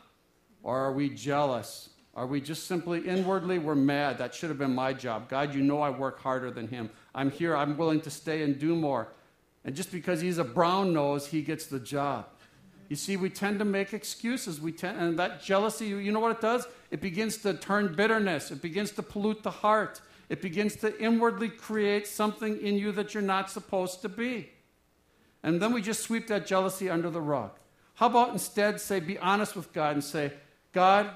[0.62, 1.90] Or are we jealous?
[2.16, 4.18] Are we just simply inwardly, we're mad?
[4.18, 5.28] That should have been my job.
[5.28, 6.90] God, you know I work harder than him.
[7.14, 9.08] I'm here, I'm willing to stay and do more.
[9.64, 12.26] And just because he's a brown nose, he gets the job.
[12.88, 14.60] You see, we tend to make excuses.
[14.60, 16.66] We tend, and that jealousy, you know what it does?
[16.90, 18.50] It begins to turn bitterness.
[18.50, 20.00] It begins to pollute the heart.
[20.28, 24.50] It begins to inwardly create something in you that you're not supposed to be.
[25.42, 27.50] And then we just sweep that jealousy under the rug.
[27.94, 30.32] How about instead say, be honest with God and say,
[30.72, 31.10] God,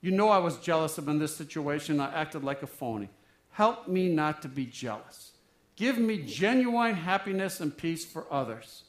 [0.00, 2.00] you know I was jealous of in this situation.
[2.00, 3.08] I acted like a phony.
[3.50, 5.32] Help me not to be jealous.
[5.76, 8.84] Give me genuine happiness and peace for others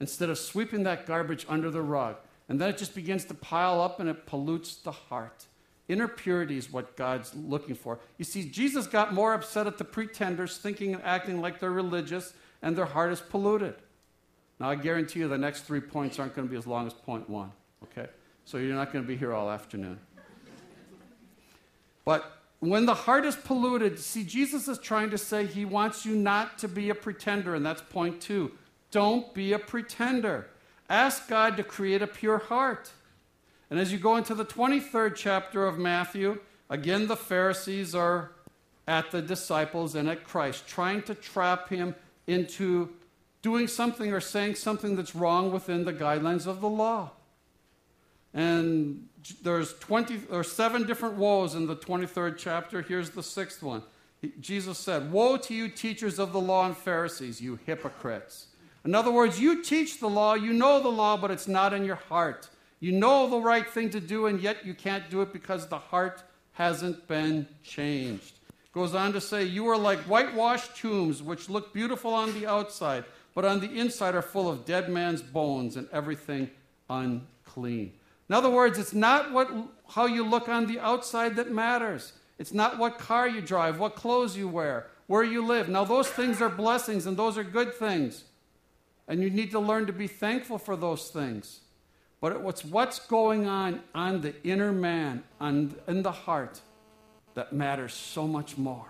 [0.00, 2.16] instead of sweeping that garbage under the rug.
[2.48, 5.46] And then it just begins to pile up and it pollutes the heart.
[5.88, 7.98] Inner purity is what God's looking for.
[8.16, 12.32] You see, Jesus got more upset at the pretenders thinking and acting like they're religious
[12.62, 13.74] and their heart is polluted.
[14.60, 16.92] Now, I guarantee you the next three points aren't going to be as long as
[16.92, 17.50] point one,
[17.82, 18.08] okay?
[18.44, 19.98] So you're not going to be here all afternoon.
[22.04, 26.14] But when the heart is polluted, see, Jesus is trying to say he wants you
[26.14, 28.52] not to be a pretender, and that's point two.
[28.92, 30.48] Don't be a pretender.
[30.88, 32.92] Ask God to create a pure heart.
[33.72, 38.32] And as you go into the 23rd chapter of Matthew, again, the Pharisees are
[38.86, 41.94] at the disciples and at Christ, trying to trap him
[42.26, 42.90] into
[43.40, 47.12] doing something or saying something that's wrong within the guidelines of the law.
[48.34, 49.08] And
[49.42, 52.82] there's 20 or seven different woes in the 23rd chapter.
[52.82, 53.82] Here's the sixth one.
[54.38, 58.48] Jesus said, Woe to you, teachers of the law and Pharisees, you hypocrites.
[58.84, 61.86] In other words, you teach the law, you know the law, but it's not in
[61.86, 62.50] your heart.
[62.82, 65.78] You know the right thing to do, and yet you can't do it because the
[65.78, 68.40] heart hasn't been changed.
[68.72, 73.04] Goes on to say, You are like whitewashed tombs, which look beautiful on the outside,
[73.36, 76.50] but on the inside are full of dead man's bones and everything
[76.90, 77.92] unclean.
[78.28, 79.48] In other words, it's not what,
[79.90, 82.14] how you look on the outside that matters.
[82.40, 85.68] It's not what car you drive, what clothes you wear, where you live.
[85.68, 88.24] Now, those things are blessings and those are good things.
[89.06, 91.60] And you need to learn to be thankful for those things.
[92.22, 96.60] But it's what's going on on the inner man, on, in the heart,
[97.34, 98.86] that matters so much more.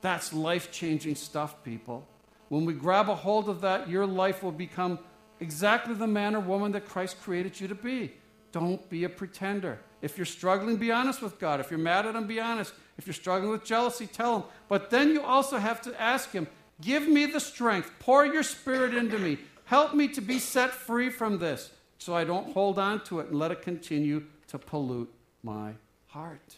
[0.00, 2.06] That's life changing stuff, people.
[2.50, 5.00] When we grab a hold of that, your life will become
[5.40, 8.12] exactly the man or woman that Christ created you to be.
[8.52, 9.80] Don't be a pretender.
[10.00, 11.58] If you're struggling, be honest with God.
[11.58, 12.74] If you're mad at Him, be honest.
[12.96, 14.42] If you're struggling with jealousy, tell Him.
[14.68, 16.46] But then you also have to ask Him,
[16.80, 17.90] Give me the strength.
[17.98, 19.38] Pour your spirit into me.
[19.64, 21.70] Help me to be set free from this
[22.02, 25.12] so I don't hold on to it and let it continue to pollute
[25.42, 25.74] my
[26.08, 26.56] heart.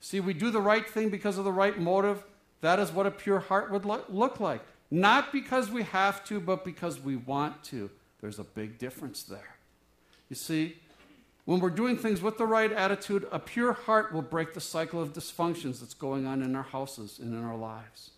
[0.00, 2.22] See, we do the right thing because of the right motive.
[2.60, 4.62] That is what a pure heart would look like.
[4.90, 7.90] Not because we have to, but because we want to.
[8.20, 9.56] There's a big difference there.
[10.28, 10.76] You see,
[11.44, 15.00] when we're doing things with the right attitude, a pure heart will break the cycle
[15.00, 18.10] of dysfunctions that's going on in our houses and in our lives.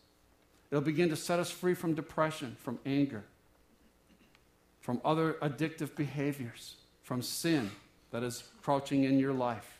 [0.71, 3.25] It'll begin to set us free from depression, from anger,
[4.91, 6.75] from other addictive behaviors,
[7.05, 7.71] from sin
[8.11, 9.79] that is crouching in your life.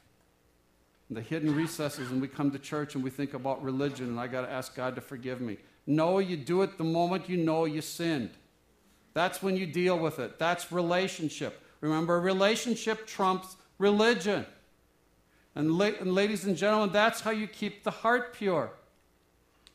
[1.11, 4.29] The hidden recesses, and we come to church and we think about religion, and I
[4.29, 5.57] got to ask God to forgive me.
[5.85, 8.31] No, you do it the moment you know you sinned.
[9.13, 10.39] That's when you deal with it.
[10.39, 11.61] That's relationship.
[11.81, 14.47] Remember, relationship trumps religion.
[15.57, 18.71] And, la- and, ladies and gentlemen, that's how you keep the heart pure.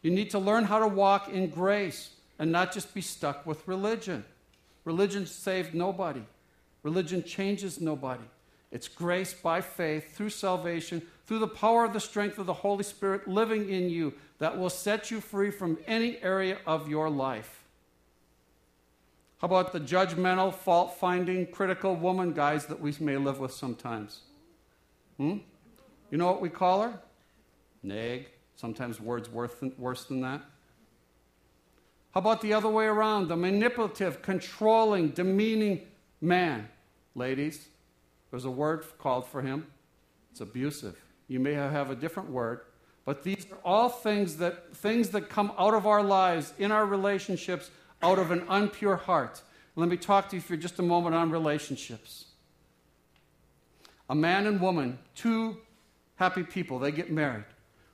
[0.02, 3.68] You need to learn how to walk in grace and not just be stuck with
[3.68, 4.24] religion.
[4.86, 6.24] Religion saved nobody,
[6.84, 8.24] religion changes nobody.
[8.72, 12.84] It's grace by faith through salvation, through the power of the strength of the Holy
[12.84, 17.64] Spirit living in you that will set you free from any area of your life.
[19.40, 24.22] How about the judgmental, fault finding, critical woman guys that we may live with sometimes?
[25.18, 25.38] Hmm?
[26.12, 27.00] You know what we call her?
[27.84, 28.28] Nag.
[28.56, 30.42] Sometimes words worse than that.
[32.16, 33.28] How about the other way around?
[33.28, 35.82] The manipulative, controlling, demeaning
[36.22, 36.70] man.
[37.14, 37.68] Ladies,
[38.32, 39.68] there's a word called for him.
[40.32, 40.96] It's abusive.
[41.28, 42.62] You may have a different word,
[43.04, 46.86] but these are all things that things that come out of our lives in our
[46.86, 47.70] relationships
[48.02, 49.42] out of an unpure heart.
[49.76, 52.28] Let me talk to you for just a moment on relationships.
[54.10, 55.58] A man and woman, two
[56.16, 57.44] happy people, they get married.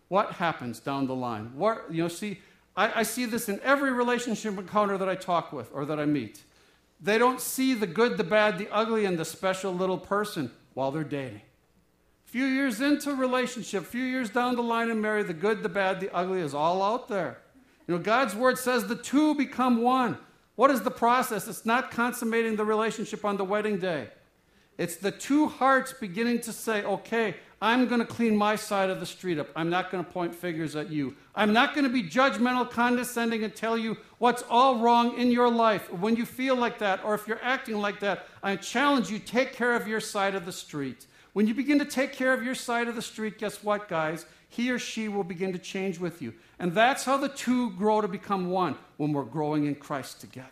[0.10, 1.54] What happens down the line?
[1.56, 2.40] What, you know, see,
[2.76, 6.06] I, I see this in every relationship encounter that I talk with or that I
[6.06, 6.44] meet.
[7.02, 10.92] They don't see the good, the bad, the ugly, and the special little person while
[10.92, 11.42] they're dating.
[12.28, 15.34] A few years into a relationship, a few years down the line and marry, the
[15.34, 17.40] good, the bad, the ugly is all out there.
[17.88, 20.18] You know, God's word says the two become one.
[20.56, 21.48] What is the process?
[21.48, 24.10] It's not consummating the relationship on the wedding day.
[24.78, 29.00] It's the two hearts beginning to say, okay, I'm going to clean my side of
[29.00, 29.48] the street up.
[29.56, 31.16] I'm not going to point fingers at you.
[31.36, 35.50] I'm not going to be judgmental, condescending, and tell you what's all wrong in your
[35.50, 35.94] life.
[35.94, 39.54] When you feel like that, or if you're acting like that, I challenge you take
[39.54, 41.06] care of your side of the street.
[41.34, 44.26] When you begin to take care of your side of the street, guess what, guys?
[44.50, 46.34] He or she will begin to change with you.
[46.58, 50.48] And that's how the two grow to become one when we're growing in Christ together.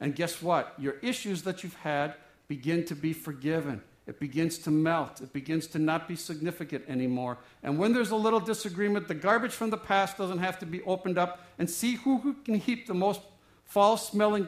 [0.00, 0.74] And guess what?
[0.78, 2.14] Your issues that you've had
[2.46, 5.20] begin to be forgiven it begins to melt.
[5.20, 7.38] It begins to not be significant anymore.
[7.62, 10.82] And when there's a little disagreement, the garbage from the past doesn't have to be
[10.82, 13.20] opened up and see who, can heap the most
[13.64, 14.46] foul smelling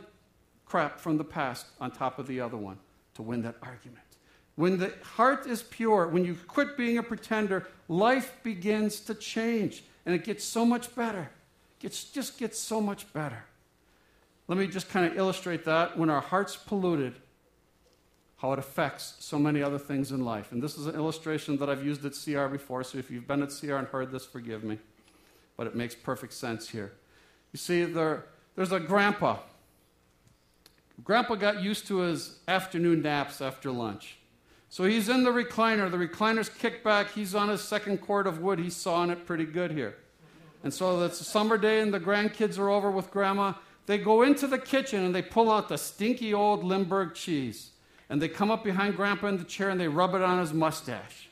[0.64, 2.78] crap from the past on top of the other one
[3.14, 4.04] to win that argument.
[4.54, 9.82] When the heart is pure, when you quit being a pretender, life begins to change
[10.06, 11.30] and it gets so much better.
[11.82, 13.44] It just gets so much better.
[14.46, 15.98] Let me just kind of illustrate that.
[15.98, 17.14] When our heart's polluted,
[18.38, 20.52] how it affects so many other things in life.
[20.52, 23.42] And this is an illustration that I've used at CR before, so if you've been
[23.42, 24.78] at CR and heard this, forgive me.
[25.56, 26.92] But it makes perfect sense here.
[27.52, 29.38] You see, there, there's a grandpa.
[31.02, 34.18] Grandpa got used to his afternoon naps after lunch.
[34.68, 35.90] So he's in the recliner.
[35.90, 37.10] The recliner's kicked back.
[37.10, 38.60] He's on his second cord of wood.
[38.60, 39.96] He's sawing it pretty good here.
[40.62, 43.54] And so it's a summer day, and the grandkids are over with grandma.
[43.86, 47.70] They go into the kitchen and they pull out the stinky old Limburg cheese
[48.10, 50.52] and they come up behind Grandpa in the chair and they rub it on his
[50.52, 51.28] mustache.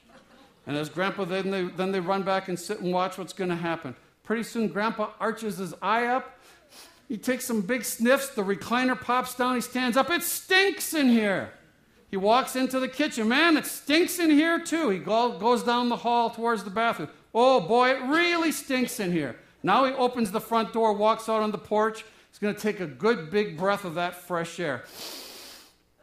[0.66, 3.50] And as Grandpa, then they, then they run back and sit and watch what's going
[3.50, 3.94] to happen.
[4.24, 6.40] Pretty soon, Grandpa arches his eye up.
[7.08, 8.30] He takes some big sniffs.
[8.30, 9.54] The recliner pops down.
[9.54, 10.10] He stands up.
[10.10, 11.52] It stinks in here.
[12.10, 13.28] He walks into the kitchen.
[13.28, 14.90] Man, it stinks in here too.
[14.90, 17.08] He go, goes down the hall towards the bathroom.
[17.34, 19.36] Oh boy, it really stinks in here.
[19.62, 22.04] Now he opens the front door, walks out on the porch.
[22.30, 24.84] He's going to take a good big breath of that fresh air.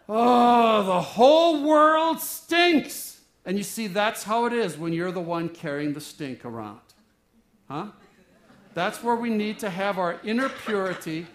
[0.07, 3.21] Oh, the whole world stinks.
[3.45, 6.79] And you see, that's how it is when you're the one carrying the stink around.
[7.69, 7.87] Huh?
[8.73, 11.27] That's where we need to have our inner purity,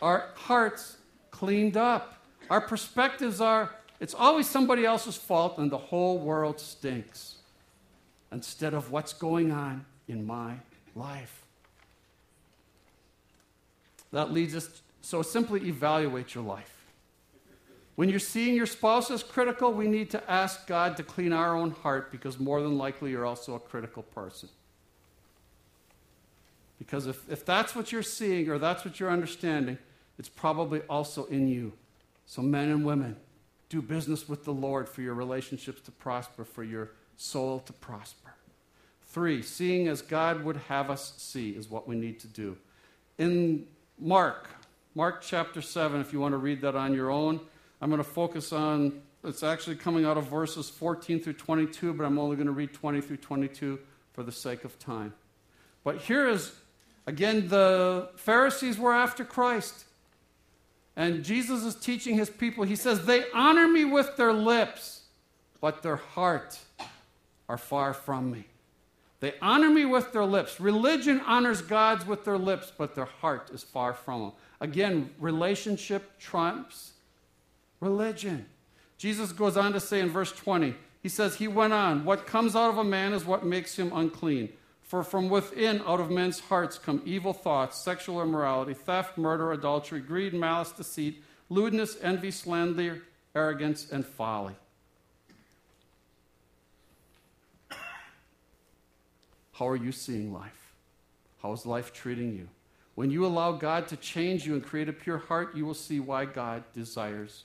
[0.00, 0.96] our hearts
[1.30, 2.14] cleaned up.
[2.48, 7.36] Our perspectives are it's always somebody else's fault and the whole world stinks
[8.32, 10.54] instead of what's going on in my
[10.96, 11.44] life.
[14.12, 16.79] That leads us, so simply evaluate your life.
[18.00, 21.54] When you're seeing your spouse as critical, we need to ask God to clean our
[21.54, 24.48] own heart because more than likely you're also a critical person.
[26.78, 29.76] Because if, if that's what you're seeing or that's what you're understanding,
[30.18, 31.74] it's probably also in you.
[32.24, 33.16] So, men and women,
[33.68, 38.32] do business with the Lord for your relationships to prosper, for your soul to prosper.
[39.08, 42.56] Three, seeing as God would have us see is what we need to do.
[43.18, 43.66] In
[43.98, 44.48] Mark,
[44.94, 47.40] Mark chapter 7, if you want to read that on your own,
[47.80, 52.04] I'm going to focus on, it's actually coming out of verses 14 through 22, but
[52.04, 53.78] I'm only going to read 20 through 22
[54.12, 55.14] for the sake of time.
[55.82, 56.52] But here is,
[57.06, 59.84] again, the Pharisees were after Christ.
[60.96, 62.64] And Jesus is teaching his people.
[62.64, 65.04] He says, They honor me with their lips,
[65.60, 66.58] but their heart
[67.48, 68.44] are far from me.
[69.20, 70.60] They honor me with their lips.
[70.60, 74.32] Religion honors God's with their lips, but their heart is far from them.
[74.60, 76.92] Again, relationship trumps
[77.80, 78.46] religion.
[78.98, 82.54] Jesus goes on to say in verse 20, he says, He went on, What comes
[82.54, 84.50] out of a man is what makes him unclean.
[84.82, 90.00] For from within, out of men's hearts, come evil thoughts, sexual immorality, theft, murder, adultery,
[90.00, 93.02] greed, malice, deceit, lewdness, envy, slander,
[93.34, 94.56] arrogance, and folly.
[99.52, 100.72] How are you seeing life?
[101.42, 102.48] How is life treating you?
[102.94, 106.00] When you allow God to change you and create a pure heart, you will see
[106.00, 107.44] why God desires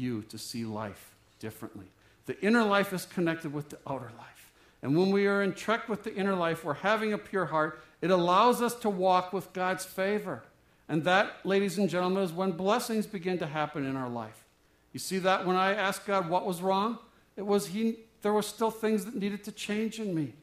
[0.00, 1.86] you to see life differently.
[2.26, 4.52] The inner life is connected with the outer life.
[4.82, 7.82] And when we are in check with the inner life, we're having a pure heart,
[8.00, 10.42] it allows us to walk with God's favor.
[10.88, 14.44] And that, ladies and gentlemen, is when blessings begin to happen in our life.
[14.92, 16.98] You see that when I asked God what was wrong?
[17.36, 20.34] It was he, there were still things that needed to change in me.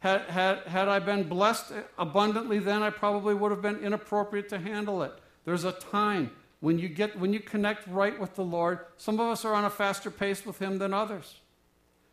[0.00, 4.58] Had, had, had I been blessed abundantly then, I probably would have been inappropriate to
[4.58, 5.12] handle it.
[5.44, 6.30] There's a time
[6.60, 8.80] when you, get, when you connect right with the Lord.
[8.96, 11.36] Some of us are on a faster pace with Him than others.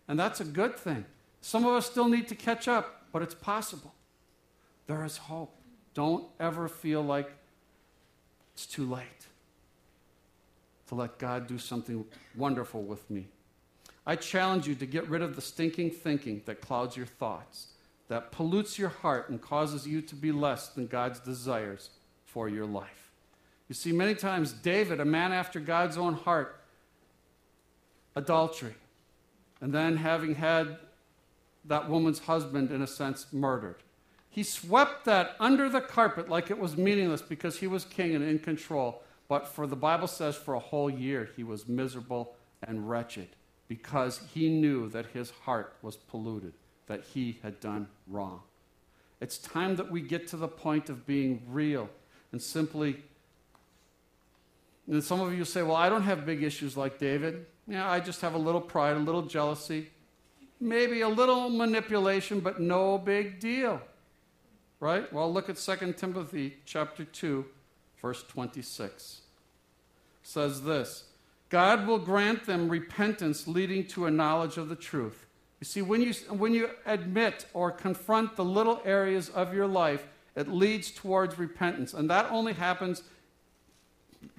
[0.08, 1.06] And that's a good thing.
[1.41, 3.93] Some of us still need to catch up, but it's possible.
[4.88, 5.56] There is hope.
[5.93, 7.32] Don't ever feel like
[8.54, 9.28] it's too late
[10.88, 13.28] to let God do something wonderful with me.
[14.06, 17.68] I challenge you to get rid of the stinking thinking that clouds your thoughts,
[18.08, 21.89] that pollutes your heart and causes you to be less than God's desires
[22.24, 23.05] for your life.
[23.68, 26.61] You see, many times, David, a man after God's own heart,
[28.16, 28.76] adultery,
[29.59, 30.78] and then having had
[31.66, 33.78] that woman's husband, in a sense, murdered.
[34.30, 38.24] He swept that under the carpet like it was meaningless because he was king and
[38.24, 39.01] in control.
[39.28, 43.30] But for the Bible says for a whole year he was miserable and wretched
[43.68, 46.53] because he knew that his heart was polluted,
[46.88, 48.41] that he had done wrong.
[49.22, 51.89] It's time that we get to the point of being real
[52.32, 53.03] and simply.
[54.88, 57.46] And some of you say, Well, I don't have big issues like David.
[57.68, 59.90] Yeah, I just have a little pride, a little jealousy,
[60.60, 63.82] maybe a little manipulation, but no big deal.
[64.80, 65.12] Right?
[65.12, 67.46] Well, look at 2 Timothy chapter 2,
[68.02, 69.22] verse 26.
[70.22, 71.06] It says this
[71.50, 75.26] God will grant them repentance leading to a knowledge of the truth.
[75.60, 80.06] You see, when you, when you admit or confront the little areas of your life,
[80.36, 81.94] it leads towards repentance.
[81.94, 83.04] And that only happens,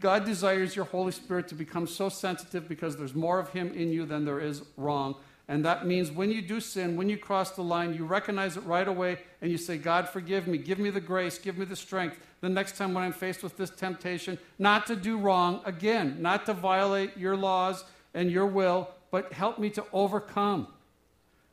[0.01, 3.93] God desires your Holy Spirit to become so sensitive because there's more of Him in
[3.93, 5.17] you than there is wrong.
[5.49, 8.65] And that means when you do sin, when you cross the line, you recognize it
[8.65, 10.59] right away and you say, God, forgive me.
[10.59, 11.39] Give me the grace.
[11.39, 12.19] Give me the strength.
[12.41, 16.47] The next time when I'm faced with this temptation, not to do wrong again, not
[16.47, 20.67] to violate your laws and your will, but help me to overcome,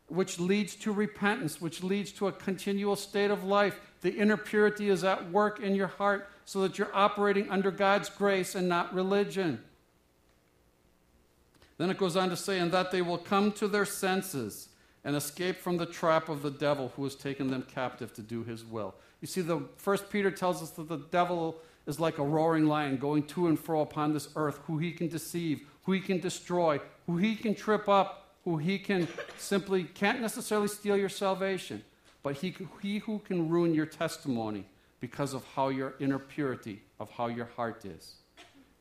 [0.07, 3.79] which leads to repentance, which leads to a continual state of life.
[4.01, 8.09] The inner purity is at work in your heart so that you're operating under God's
[8.09, 9.61] grace and not religion.
[11.77, 14.69] Then it goes on to say, and that they will come to their senses
[15.03, 18.43] and escape from the trap of the devil who has taken them captive to do
[18.43, 18.95] his will.
[19.21, 22.97] You see, the first Peter tells us that the devil is like a roaring lion
[22.97, 26.79] going to and fro upon this earth, who he can deceive, who he can destroy,
[27.05, 31.83] who he can trip up, who he can simply can't necessarily steal your salvation,
[32.21, 34.65] but he, he who can ruin your testimony
[35.03, 38.13] because of how your inner purity, of how your heart is.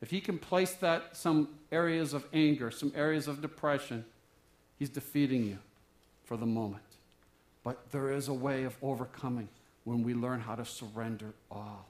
[0.01, 4.05] If he can place that some areas of anger, some areas of depression,
[4.79, 5.57] he's defeating you
[6.23, 6.85] for the moment.
[7.61, 9.49] But there is a way of overcoming
[9.83, 11.89] when we learn how to surrender all.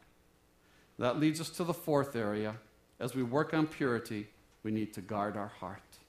[0.98, 2.56] That leads us to the fourth area.
[3.00, 4.26] As we work on purity,
[4.64, 6.00] we need to guard our heart.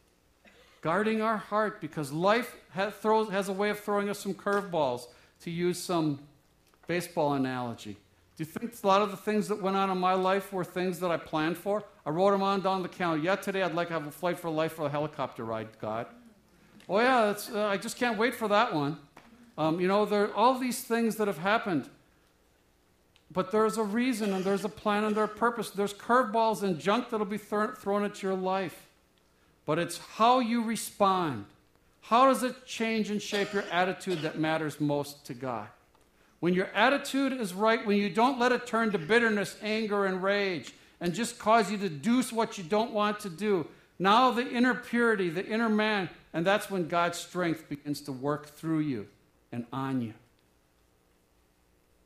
[0.80, 5.08] Guarding our heart because life has, throws, has a way of throwing us some curveballs,
[5.42, 6.20] to use some
[6.86, 7.98] baseball analogy.
[8.36, 10.64] Do you think a lot of the things that went on in my life were
[10.64, 11.84] things that I planned for?
[12.04, 13.24] I wrote them on down the calendar.
[13.24, 16.06] Yeah, today I'd like to have a flight for life for a helicopter ride, God.
[16.88, 18.98] Oh, yeah, uh, I just can't wait for that one.
[19.56, 21.88] Um, you know, there are all these things that have happened.
[23.32, 25.70] But there's a reason and there's a plan and there's a purpose.
[25.70, 28.88] There's curveballs and junk that'll be th- thrown at your life.
[29.64, 31.46] But it's how you respond.
[32.02, 35.68] How does it change and shape your attitude that matters most to God?
[36.44, 40.22] When your attitude is right, when you don't let it turn to bitterness, anger, and
[40.22, 43.66] rage, and just cause you to do what you don't want to do,
[43.98, 48.44] now the inner purity, the inner man, and that's when God's strength begins to work
[48.44, 49.06] through you
[49.52, 50.12] and on you.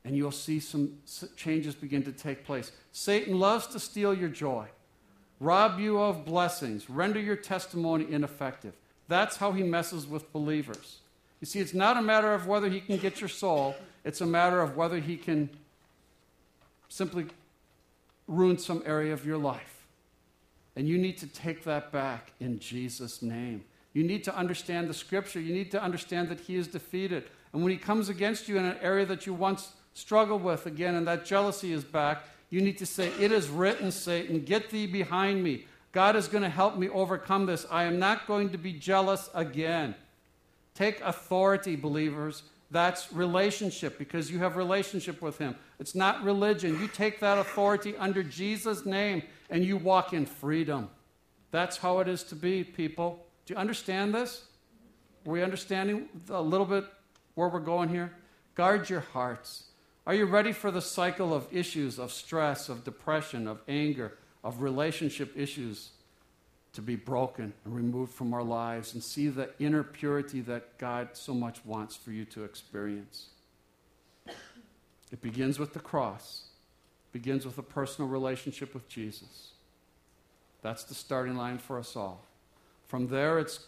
[0.04, 0.98] And you'll see some
[1.34, 2.70] changes begin to take place.
[2.92, 4.66] Satan loves to steal your joy,
[5.40, 8.74] rob you of blessings, render your testimony ineffective.
[9.08, 10.98] That's how he messes with believers.
[11.40, 13.74] You see, it's not a matter of whether he can get your soul,
[14.04, 15.50] it's a matter of whether he can
[16.88, 17.26] simply
[18.26, 19.86] ruin some area of your life.
[20.76, 23.64] And you need to take that back in Jesus' name.
[23.94, 25.40] You need to understand the scripture.
[25.40, 27.24] You need to understand that he is defeated.
[27.52, 30.94] And when he comes against you in an area that you once struggled with again,
[30.94, 34.86] and that jealousy is back, you need to say, It is written, Satan, get thee
[34.86, 35.66] behind me.
[35.92, 37.66] God is going to help me overcome this.
[37.70, 39.94] I am not going to be jealous again.
[40.74, 45.56] Take authority, believers, That's relationship because you have relationship with him.
[45.78, 46.78] It's not religion.
[46.80, 50.90] You take that authority under Jesus' name and you walk in freedom.
[51.50, 53.24] That's how it is to be, people.
[53.46, 54.44] Do you understand this?
[55.26, 56.84] Are we understanding a little bit
[57.34, 58.12] where we're going here?
[58.54, 59.64] Guard your hearts.
[60.06, 64.62] Are you ready for the cycle of issues, of stress, of depression, of anger, of
[64.62, 65.90] relationship issues
[66.72, 71.10] to be broken and removed from our lives and see the inner purity that God
[71.12, 73.28] so much wants for you to experience?
[75.10, 76.44] It begins with the cross,
[77.08, 79.52] it begins with a personal relationship with Jesus.
[80.60, 82.24] That's the starting line for us all.
[82.86, 83.66] From there, it's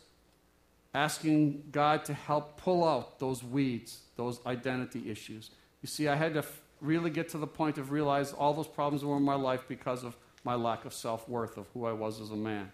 [0.92, 5.51] asking God to help pull out those weeds, those identity issues.
[5.82, 6.44] You see, I had to
[6.80, 10.03] really get to the point of realize all those problems were in my life because
[10.03, 12.72] of my lack of self worth of who I was as a man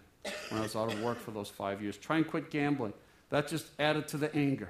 [0.49, 1.97] when I was out of work for those five years.
[1.97, 2.93] Try and quit gambling.
[3.29, 4.69] That just added to the anger.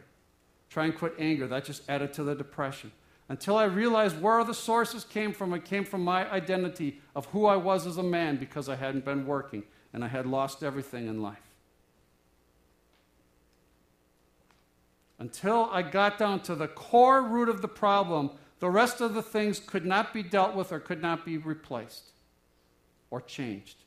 [0.69, 1.47] Try and quit anger.
[1.47, 2.91] That just added to the depression.
[3.29, 7.45] Until I realized where the sources came from, it came from my identity of who
[7.45, 9.63] I was as a man because I hadn't been working
[9.93, 11.37] and I had lost everything in life.
[15.19, 19.21] Until I got down to the core root of the problem, the rest of the
[19.21, 22.11] things could not be dealt with or could not be replaced
[23.09, 23.77] or changed.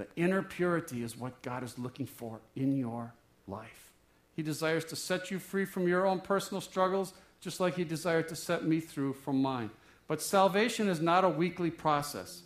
[0.00, 3.12] The inner purity is what God is looking for in your
[3.46, 3.92] life.
[4.34, 8.26] He desires to set you free from your own personal struggles, just like He desired
[8.28, 9.68] to set me through from mine.
[10.08, 12.40] But salvation is not a weekly process.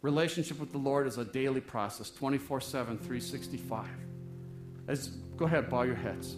[0.00, 3.86] Relationship with the Lord is a daily process, 24 7, 365.
[4.88, 6.36] As, go ahead, bow your heads.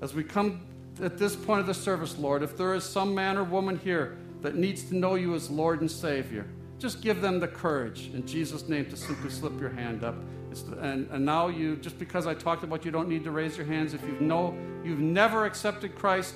[0.00, 0.62] As we come
[1.02, 4.16] at this point of the service, Lord, if there is some man or woman here
[4.40, 6.46] that needs to know you as Lord and Savior,
[6.80, 10.16] just give them the courage in Jesus' name to simply slip your hand up.
[10.50, 13.56] The, and, and now you, just because I talked about you don't need to raise
[13.56, 13.92] your hands.
[13.94, 16.34] If you know you've never accepted Christ,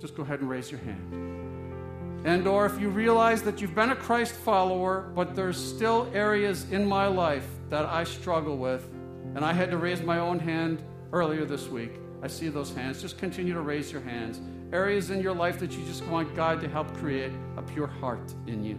[0.00, 2.24] just go ahead and raise your hand.
[2.24, 6.70] And or if you realize that you've been a Christ follower, but there's still areas
[6.72, 8.88] in my life that I struggle with,
[9.34, 10.82] and I had to raise my own hand
[11.12, 11.92] earlier this week.
[12.22, 13.00] I see those hands.
[13.00, 14.40] Just continue to raise your hands.
[14.72, 18.34] Areas in your life that you just want God to help create a pure heart
[18.46, 18.78] in you.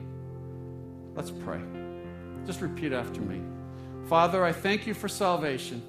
[1.15, 1.61] Let's pray.
[2.45, 3.41] Just repeat after me.
[4.07, 5.81] Father, I thank you for salvation.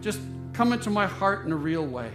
[0.00, 0.20] Just
[0.52, 2.10] come into my heart in a real way.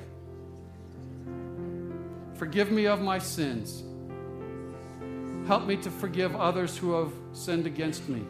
[2.35, 3.83] Forgive me of my sins.
[5.47, 8.25] Help me to forgive others who have sinned against me.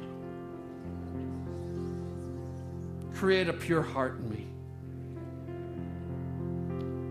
[3.14, 4.48] Create a pure heart in me.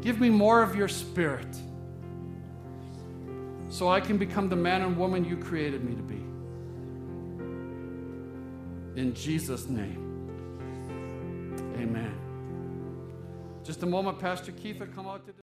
[0.03, 1.57] Give me more of your spirit
[3.69, 6.21] so I can become the man and woman you created me to be.
[9.01, 10.07] In Jesus' name,
[11.77, 12.15] amen.
[13.63, 15.50] Just a moment, Pastor Keith will come out to.